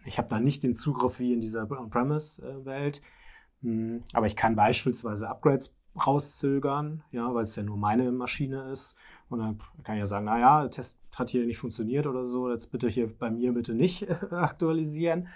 Ich, 0.04 0.18
habe 0.18 0.28
da 0.28 0.40
nicht 0.40 0.62
den 0.62 0.74
Zugriff 0.74 1.18
wie 1.18 1.32
in 1.32 1.40
dieser 1.40 1.70
On-Premise-Welt, 1.70 3.02
hm, 3.62 4.02
aber 4.12 4.26
ich 4.26 4.36
kann 4.36 4.56
beispielsweise 4.56 5.28
Upgrades 5.28 5.74
rauszögern, 5.94 7.02
ja, 7.10 7.32
weil 7.34 7.42
es 7.44 7.56
ja 7.56 7.62
nur 7.62 7.76
meine 7.76 8.10
Maschine 8.12 8.70
ist. 8.72 8.96
Und 9.28 9.40
dann 9.40 9.60
kann 9.84 9.96
ich 9.96 10.00
ja 10.00 10.06
sagen, 10.06 10.24
naja, 10.24 10.62
der 10.62 10.70
Test 10.70 10.98
hat 11.12 11.30
hier 11.30 11.44
nicht 11.44 11.58
funktioniert 11.58 12.06
oder 12.06 12.26
so, 12.26 12.50
jetzt 12.50 12.72
bitte 12.72 12.88
hier 12.88 13.14
bei 13.14 13.30
mir 13.30 13.52
bitte 13.52 13.74
nicht 13.74 14.08
aktualisieren. 14.32 15.28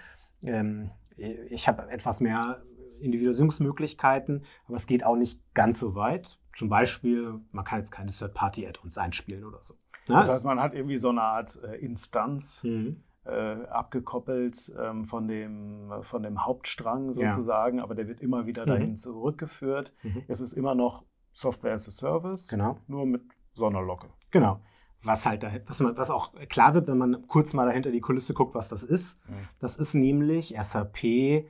Ähm, 0.43 0.91
ich 1.15 1.67
habe 1.67 1.89
etwas 1.89 2.19
mehr 2.19 2.63
Individualisierungsmöglichkeiten, 2.99 4.43
aber 4.67 4.77
es 4.77 4.87
geht 4.87 5.03
auch 5.03 5.15
nicht 5.15 5.41
ganz 5.53 5.79
so 5.79 5.95
weit. 5.95 6.39
Zum 6.55 6.69
Beispiel, 6.69 7.39
man 7.51 7.65
kann 7.65 7.79
jetzt 7.79 7.91
keine 7.91 8.11
Third-Party-Add-ons 8.11 8.97
einspielen 8.97 9.43
oder 9.43 9.59
so. 9.61 9.75
Ne? 10.07 10.15
Das 10.15 10.29
heißt, 10.29 10.45
man 10.45 10.59
hat 10.59 10.73
irgendwie 10.73 10.97
so 10.97 11.09
eine 11.09 11.21
Art 11.21 11.59
äh, 11.63 11.75
Instanz 11.75 12.63
mhm. 12.63 13.03
Äh, 13.27 13.67
abgekoppelt 13.67 14.71
ähm, 14.79 15.05
von, 15.05 15.27
dem, 15.27 15.91
von 16.01 16.23
dem 16.23 16.45
Hauptstrang 16.45 17.11
sozusagen, 17.11 17.77
ja. 17.77 17.83
aber 17.83 17.95
der 17.95 18.07
wird 18.07 18.21
immer 18.21 18.45
wieder 18.45 18.63
mhm. 18.63 18.69
dahin 18.69 18.95
zurückgeführt. 18.95 19.93
Mhm. 20.03 20.23
Es 20.27 20.41
ist 20.41 20.53
immer 20.53 20.75
noch 20.75 21.03
Software 21.31 21.73
as 21.73 21.87
a 21.87 21.91
Service, 21.91 22.47
genau. 22.47 22.77
nur 22.87 23.05
mit 23.05 23.23
Sonderlocke. 23.53 24.07
Genau. 24.31 24.59
Was 25.03 25.25
halt 25.25 25.43
da, 25.43 25.51
was, 25.67 25.79
man, 25.79 25.95
was 25.95 26.09
auch 26.09 26.33
klar 26.49 26.73
wird, 26.73 26.87
wenn 26.87 26.97
man 26.97 27.27
kurz 27.27 27.53
mal 27.53 27.67
dahinter 27.67 27.91
die 27.91 28.01
Kulisse 28.01 28.33
guckt, 28.33 28.55
was 28.55 28.69
das 28.69 28.83
ist. 28.83 29.19
Mhm. 29.29 29.47
Das 29.59 29.77
ist 29.77 29.93
nämlich 29.93 30.55
SAP 30.59 31.45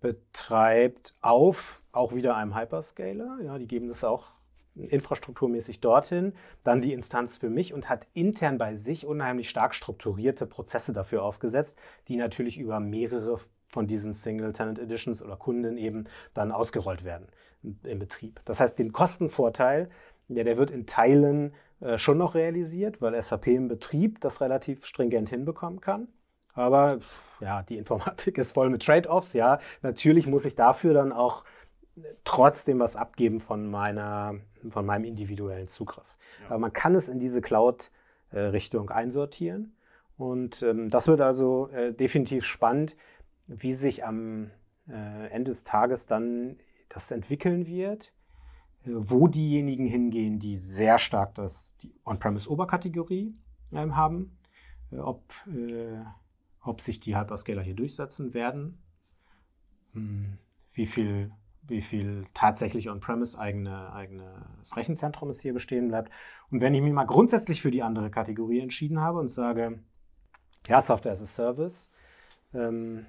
betreibt 0.00 1.14
auf 1.20 1.82
auch 1.92 2.14
wieder 2.14 2.36
einem 2.36 2.56
Hyperscaler. 2.56 3.38
Ja, 3.42 3.58
die 3.58 3.66
geben 3.66 3.88
das 3.88 4.04
auch 4.04 4.32
infrastrukturmäßig 4.76 5.80
dorthin, 5.80 6.34
dann 6.64 6.82
die 6.82 6.92
Instanz 6.92 7.36
für 7.36 7.50
mich 7.50 7.72
und 7.72 7.88
hat 7.88 8.06
intern 8.12 8.58
bei 8.58 8.76
sich 8.76 9.06
unheimlich 9.06 9.48
stark 9.48 9.74
strukturierte 9.74 10.46
Prozesse 10.46 10.92
dafür 10.92 11.22
aufgesetzt, 11.22 11.78
die 12.08 12.16
natürlich 12.16 12.58
über 12.58 12.80
mehrere 12.80 13.40
von 13.68 13.86
diesen 13.86 14.14
Single-Tenant 14.14 14.78
Editions 14.78 15.22
oder 15.22 15.36
Kunden 15.36 15.76
eben 15.76 16.04
dann 16.34 16.52
ausgerollt 16.52 17.04
werden 17.04 17.26
im 17.82 17.98
Betrieb. 17.98 18.40
Das 18.44 18.60
heißt, 18.60 18.78
den 18.78 18.92
Kostenvorteil, 18.92 19.90
ja, 20.28 20.44
der 20.44 20.56
wird 20.56 20.70
in 20.70 20.86
Teilen 20.86 21.52
äh, 21.80 21.98
schon 21.98 22.18
noch 22.18 22.34
realisiert, 22.34 23.00
weil 23.00 23.20
SAP 23.20 23.48
im 23.48 23.68
Betrieb 23.68 24.20
das 24.20 24.40
relativ 24.40 24.86
stringent 24.86 25.28
hinbekommen 25.28 25.80
kann. 25.80 26.08
Aber 26.54 27.00
ja, 27.40 27.62
die 27.62 27.76
Informatik 27.76 28.38
ist 28.38 28.52
voll 28.52 28.70
mit 28.70 28.84
Trade-offs. 28.84 29.32
Ja, 29.34 29.58
natürlich 29.82 30.26
muss 30.26 30.44
ich 30.44 30.54
dafür 30.54 30.94
dann 30.94 31.12
auch 31.12 31.44
trotzdem 32.24 32.78
was 32.78 32.96
abgeben 32.96 33.40
von 33.40 33.70
meiner, 33.70 34.34
von 34.70 34.86
meinem 34.86 35.04
individuellen 35.04 35.68
Zugriff. 35.68 36.16
Ja. 36.40 36.50
Aber 36.50 36.58
man 36.58 36.72
kann 36.72 36.94
es 36.94 37.08
in 37.08 37.18
diese 37.18 37.40
Cloud-Richtung 37.40 38.90
einsortieren. 38.90 39.76
Und 40.16 40.62
ähm, 40.62 40.88
das 40.88 41.08
wird 41.08 41.20
also 41.20 41.68
äh, 41.68 41.92
definitiv 41.92 42.44
spannend, 42.44 42.96
wie 43.46 43.74
sich 43.74 44.04
am 44.04 44.50
äh, 44.88 45.28
Ende 45.28 45.50
des 45.50 45.64
Tages 45.64 46.06
dann 46.06 46.56
das 46.88 47.10
entwickeln 47.10 47.66
wird, 47.66 48.12
äh, 48.84 48.90
wo 48.92 49.28
diejenigen 49.28 49.86
hingehen, 49.86 50.38
die 50.38 50.56
sehr 50.56 50.98
stark 50.98 51.34
das, 51.34 51.76
die 51.78 51.94
On-Premise-Oberkategorie 52.06 53.34
ähm, 53.72 53.96
haben, 53.96 54.38
äh, 54.90 54.98
ob 54.98 55.22
äh, 55.46 56.00
ob 56.66 56.80
sich 56.80 57.00
die 57.00 57.16
Hyperscaler 57.16 57.62
hier 57.62 57.74
durchsetzen 57.74 58.34
werden, 58.34 58.78
hm, 59.92 60.38
wie 60.72 60.86
viel, 60.86 61.32
wie 61.68 61.80
viel 61.80 62.26
tatsächlich 62.34 62.88
on-premise 62.88 63.38
eigene, 63.38 63.92
eigenes 63.92 64.76
Rechenzentrum 64.76 65.30
es 65.30 65.40
hier 65.40 65.52
bestehen 65.52 65.88
bleibt. 65.88 66.12
Und 66.50 66.60
wenn 66.60 66.74
ich 66.74 66.82
mich 66.82 66.92
mal 66.92 67.04
grundsätzlich 67.04 67.62
für 67.62 67.70
die 67.70 67.82
andere 67.82 68.10
Kategorie 68.10 68.60
entschieden 68.60 69.00
habe 69.00 69.18
und 69.18 69.28
sage, 69.28 69.80
ja, 70.68 70.82
Software 70.82 71.12
as 71.12 71.22
a 71.22 71.26
Service, 71.26 71.90
ähm, 72.54 73.06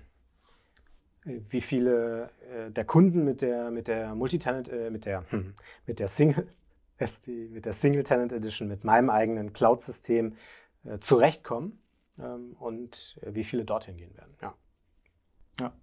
wie 1.23 1.61
viele 1.61 2.31
äh, 2.49 2.71
der 2.71 2.85
Kunden 2.85 3.23
mit 3.23 3.41
der, 3.41 3.69
mit 3.71 3.87
der 3.87 4.15
Multitenant, 4.15 4.69
äh, 4.69 4.89
mit 4.89 5.05
der, 5.05 5.29
hm, 5.29 5.53
mit 5.85 5.99
der 5.99 6.07
Single, 6.07 6.47
mit 7.27 7.65
der 7.65 7.73
Single 7.73 8.03
Tenant 8.03 8.31
Edition, 8.31 8.67
mit 8.67 8.83
meinem 8.83 9.09
eigenen 9.09 9.53
Cloud-System 9.53 10.35
äh, 10.85 10.99
zurechtkommen 10.99 11.79
ähm, 12.19 12.53
und 12.59 13.19
äh, 13.21 13.33
wie 13.33 13.43
viele 13.43 13.65
dorthin 13.65 13.97
gehen 13.97 14.15
werden. 14.15 14.35
Ja. 14.41 14.55
Ja. 15.59 15.73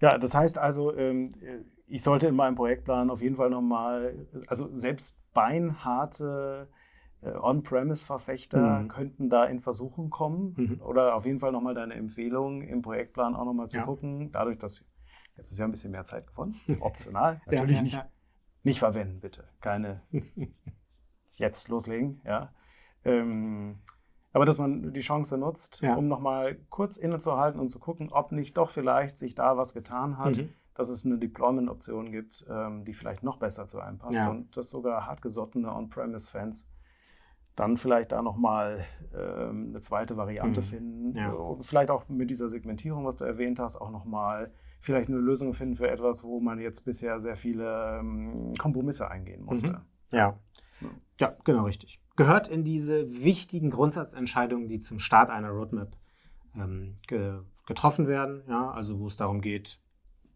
Ja, 0.00 0.18
das 0.18 0.34
heißt 0.34 0.58
also, 0.58 0.96
ähm, 0.96 1.32
ich 1.92 2.02
sollte 2.02 2.26
in 2.26 2.34
meinem 2.34 2.54
Projektplan 2.54 3.10
auf 3.10 3.20
jeden 3.20 3.36
Fall 3.36 3.50
nochmal, 3.50 4.26
also 4.46 4.74
selbst 4.74 5.20
beinharte 5.34 6.70
äh, 7.20 7.34
On-Premise-Verfechter 7.34 8.80
mhm. 8.80 8.88
könnten 8.88 9.28
da 9.28 9.44
in 9.44 9.60
Versuchen 9.60 10.08
kommen. 10.08 10.54
Mhm. 10.56 10.80
Oder 10.80 11.14
auf 11.14 11.26
jeden 11.26 11.38
Fall 11.38 11.52
nochmal 11.52 11.74
deine 11.74 11.92
Empfehlung 11.92 12.62
im 12.62 12.80
Projektplan 12.80 13.36
auch 13.36 13.44
nochmal 13.44 13.68
zu 13.68 13.76
ja. 13.76 13.84
gucken. 13.84 14.32
Dadurch, 14.32 14.56
dass 14.56 14.82
jetzt 15.36 15.52
ist 15.52 15.58
ja 15.58 15.66
ein 15.66 15.70
bisschen 15.70 15.90
mehr 15.90 16.06
Zeit 16.06 16.26
gewonnen. 16.26 16.58
Optional. 16.80 17.42
Natürlich 17.44 17.72
ja, 17.72 17.76
ja, 17.76 17.82
nicht, 17.82 18.04
nicht 18.62 18.78
verwenden, 18.78 19.20
bitte. 19.20 19.44
Keine 19.60 20.00
jetzt 21.34 21.68
loslegen, 21.68 22.22
ja. 22.24 22.54
Ähm, 23.04 23.80
aber 24.32 24.46
dass 24.46 24.58
man 24.58 24.94
die 24.94 25.00
Chance 25.00 25.36
nutzt, 25.36 25.82
ja. 25.82 25.94
um 25.94 26.08
nochmal 26.08 26.54
kurz 26.70 26.96
innezuhalten 26.96 27.60
und 27.60 27.68
zu 27.68 27.78
gucken, 27.78 28.08
ob 28.10 28.32
nicht 28.32 28.56
doch 28.56 28.70
vielleicht 28.70 29.18
sich 29.18 29.34
da 29.34 29.58
was 29.58 29.74
getan 29.74 30.16
hat, 30.16 30.38
mhm. 30.38 30.54
Dass 30.74 30.88
es 30.88 31.04
eine 31.04 31.18
Deployment-Option 31.18 32.10
gibt, 32.12 32.46
ähm, 32.50 32.84
die 32.84 32.94
vielleicht 32.94 33.22
noch 33.22 33.38
besser 33.38 33.66
zu 33.66 33.80
einem 33.80 33.98
passt 33.98 34.20
ja. 34.20 34.30
und 34.30 34.56
dass 34.56 34.70
sogar 34.70 35.06
hartgesottene 35.06 35.74
On-Premise-Fans 35.74 36.68
dann 37.54 37.76
vielleicht 37.76 38.12
da 38.12 38.22
nochmal 38.22 38.84
ähm, 39.14 39.68
eine 39.70 39.80
zweite 39.80 40.16
Variante 40.16 40.60
mhm. 40.60 40.64
finden 40.64 41.16
ja. 41.16 41.32
und 41.32 41.66
vielleicht 41.66 41.90
auch 41.90 42.08
mit 42.08 42.30
dieser 42.30 42.48
Segmentierung, 42.48 43.04
was 43.04 43.18
du 43.18 43.24
erwähnt 43.24 43.60
hast, 43.60 43.76
auch 43.76 43.90
nochmal 43.90 44.52
vielleicht 44.80 45.08
eine 45.08 45.18
Lösung 45.18 45.52
finden 45.52 45.76
für 45.76 45.88
etwas, 45.88 46.24
wo 46.24 46.40
man 46.40 46.58
jetzt 46.58 46.84
bisher 46.84 47.20
sehr 47.20 47.36
viele 47.36 47.98
ähm, 47.98 48.52
Kompromisse 48.58 49.10
eingehen 49.10 49.44
musste. 49.44 49.72
Mhm. 49.72 50.16
Ja. 50.16 50.38
ja, 51.20 51.36
genau 51.44 51.64
richtig 51.64 52.02
gehört 52.16 52.48
in 52.48 52.64
diese 52.64 53.22
wichtigen 53.24 53.70
Grundsatzentscheidungen, 53.70 54.68
die 54.68 54.78
zum 54.78 54.98
Start 54.98 55.30
einer 55.30 55.50
Roadmap 55.50 55.96
ähm, 56.54 56.96
ge 57.06 57.40
getroffen 57.66 58.08
werden. 58.08 58.42
Ja, 58.48 58.72
also 58.72 58.98
wo 58.98 59.06
es 59.06 59.16
darum 59.16 59.40
geht, 59.40 59.78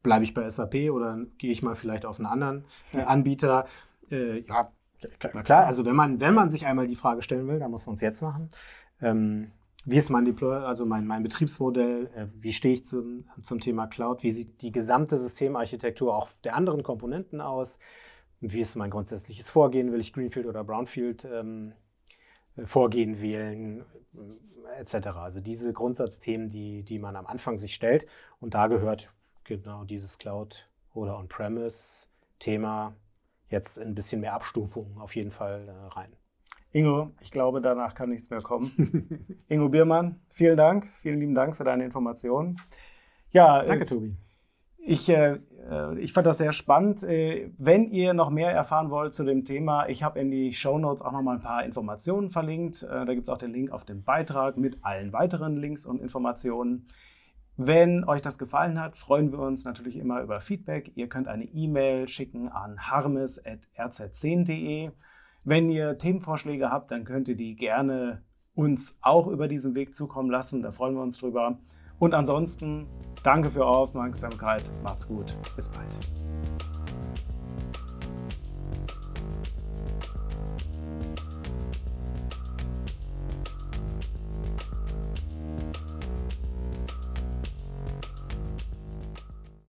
bleibe 0.06 0.24
ich 0.24 0.32
bei 0.32 0.48
SAP 0.48 0.90
oder 0.90 1.18
gehe 1.36 1.50
ich 1.50 1.62
mal 1.62 1.74
vielleicht 1.74 2.06
auf 2.06 2.18
einen 2.18 2.26
anderen 2.26 2.64
äh, 2.94 3.02
Anbieter. 3.02 3.66
Äh, 4.10 4.40
ja, 4.40 4.70
klar, 5.18 5.42
klar, 5.42 5.66
also 5.66 5.84
wenn 5.84 5.96
man, 5.96 6.20
wenn 6.20 6.34
man 6.34 6.48
sich 6.48 6.64
einmal 6.64 6.86
die 6.86 6.94
Frage 6.94 7.22
stellen 7.22 7.46
will, 7.48 7.58
dann 7.58 7.70
muss 7.70 7.86
man 7.86 7.94
es 7.94 8.00
jetzt 8.00 8.22
machen. 8.22 8.48
Ähm, 9.02 9.50
wie 9.84 9.98
ist 9.98 10.10
mein 10.10 10.24
Deploy, 10.24 10.64
also 10.64 10.86
mein, 10.86 11.06
mein 11.06 11.22
Betriebsmodell, 11.22 12.10
äh, 12.14 12.26
wie 12.40 12.52
stehe 12.52 12.74
ich 12.74 12.84
zum, 12.84 13.26
zum 13.42 13.60
Thema 13.60 13.88
Cloud, 13.88 14.22
wie 14.22 14.32
sieht 14.32 14.62
die 14.62 14.72
gesamte 14.72 15.16
Systemarchitektur 15.16 16.14
auch 16.14 16.28
der 16.44 16.54
anderen 16.54 16.82
Komponenten 16.82 17.40
aus, 17.40 17.78
wie 18.40 18.60
ist 18.60 18.76
mein 18.76 18.90
grundsätzliches 18.90 19.50
Vorgehen? 19.50 19.92
Will 19.92 20.00
ich 20.00 20.12
Greenfield 20.12 20.46
oder 20.46 20.62
Brownfield 20.62 21.24
ähm, 21.24 21.72
äh, 22.56 22.66
Vorgehen 22.66 23.20
wählen, 23.20 23.84
äh, 24.14 24.80
etc. 24.80 25.08
Also 25.16 25.40
diese 25.40 25.72
Grundsatzthemen, 25.72 26.50
die, 26.50 26.84
die 26.84 26.98
man 26.98 27.16
am 27.16 27.26
Anfang 27.26 27.58
sich 27.58 27.74
stellt. 27.74 28.06
Und 28.40 28.54
da 28.54 28.66
gehört 28.68 29.12
genau 29.46 29.84
dieses 29.84 30.18
Cloud- 30.18 30.68
oder 30.92 31.18
On-Premise-Thema 31.18 32.94
jetzt 33.48 33.78
ein 33.78 33.94
bisschen 33.94 34.20
mehr 34.20 34.34
Abstufung 34.34 34.98
auf 34.98 35.14
jeden 35.14 35.30
Fall 35.30 35.68
äh, 35.68 35.94
rein. 35.94 36.16
Ingo, 36.72 37.12
ich 37.20 37.30
glaube, 37.30 37.60
danach 37.60 37.94
kann 37.94 38.10
nichts 38.10 38.28
mehr 38.28 38.42
kommen. 38.42 39.40
Ingo 39.48 39.68
Biermann, 39.68 40.20
vielen 40.28 40.56
Dank, 40.56 40.86
vielen 41.00 41.20
lieben 41.20 41.34
Dank 41.34 41.56
für 41.56 41.64
deine 41.64 41.84
Informationen. 41.84 42.60
Ja, 43.30 43.62
Danke, 43.62 43.84
äh, 43.84 43.86
Tobi 43.86 44.16
Ich, 44.78 45.08
äh, 45.08 45.38
äh, 45.70 45.98
ich 45.98 46.12
fand 46.12 46.26
das 46.26 46.38
sehr 46.38 46.52
spannend. 46.52 47.02
Äh, 47.02 47.50
wenn 47.56 47.90
ihr 47.90 48.14
noch 48.14 48.30
mehr 48.30 48.50
erfahren 48.50 48.90
wollt 48.90 49.14
zu 49.14 49.24
dem 49.24 49.44
Thema, 49.44 49.88
ich 49.88 50.02
habe 50.02 50.20
in 50.20 50.30
die 50.30 50.52
Show 50.52 50.78
Notes 50.78 51.02
auch 51.02 51.12
noch 51.12 51.22
mal 51.22 51.36
ein 51.36 51.42
paar 51.42 51.64
Informationen 51.64 52.30
verlinkt. 52.30 52.82
Äh, 52.82 53.06
da 53.06 53.14
gibt 53.14 53.22
es 53.22 53.28
auch 53.28 53.38
den 53.38 53.52
Link 53.52 53.70
auf 53.70 53.84
dem 53.84 54.02
Beitrag 54.02 54.56
mit 54.56 54.84
allen 54.84 55.12
weiteren 55.12 55.56
Links 55.56 55.86
und 55.86 56.00
Informationen. 56.00 56.86
Wenn 57.56 58.04
euch 58.04 58.20
das 58.20 58.38
gefallen 58.38 58.80
hat, 58.80 58.96
freuen 58.96 59.32
wir 59.32 59.38
uns 59.38 59.64
natürlich 59.64 59.96
immer 59.96 60.20
über 60.20 60.42
Feedback. 60.42 60.92
Ihr 60.94 61.08
könnt 61.08 61.26
eine 61.26 61.44
E-Mail 61.44 62.06
schicken 62.06 62.48
an 62.48 62.90
harmes.rz10.de. 62.90 64.90
Wenn 65.44 65.70
ihr 65.70 65.96
Themenvorschläge 65.96 66.70
habt, 66.70 66.90
dann 66.90 67.04
könnt 67.04 67.28
ihr 67.28 67.36
die 67.36 67.56
gerne 67.56 68.22
uns 68.54 68.98
auch 69.00 69.26
über 69.26 69.48
diesen 69.48 69.74
Weg 69.74 69.94
zukommen 69.94 70.30
lassen. 70.30 70.62
Da 70.62 70.72
freuen 70.72 70.94
wir 70.94 71.02
uns 71.02 71.18
drüber. 71.18 71.58
Und 71.98 72.12
ansonsten 72.12 72.86
danke 73.22 73.50
für 73.50 73.64
eure 73.64 73.78
Aufmerksamkeit. 73.78 74.70
Macht's 74.82 75.08
gut. 75.08 75.34
Bis 75.56 75.70
bald. 75.70 76.75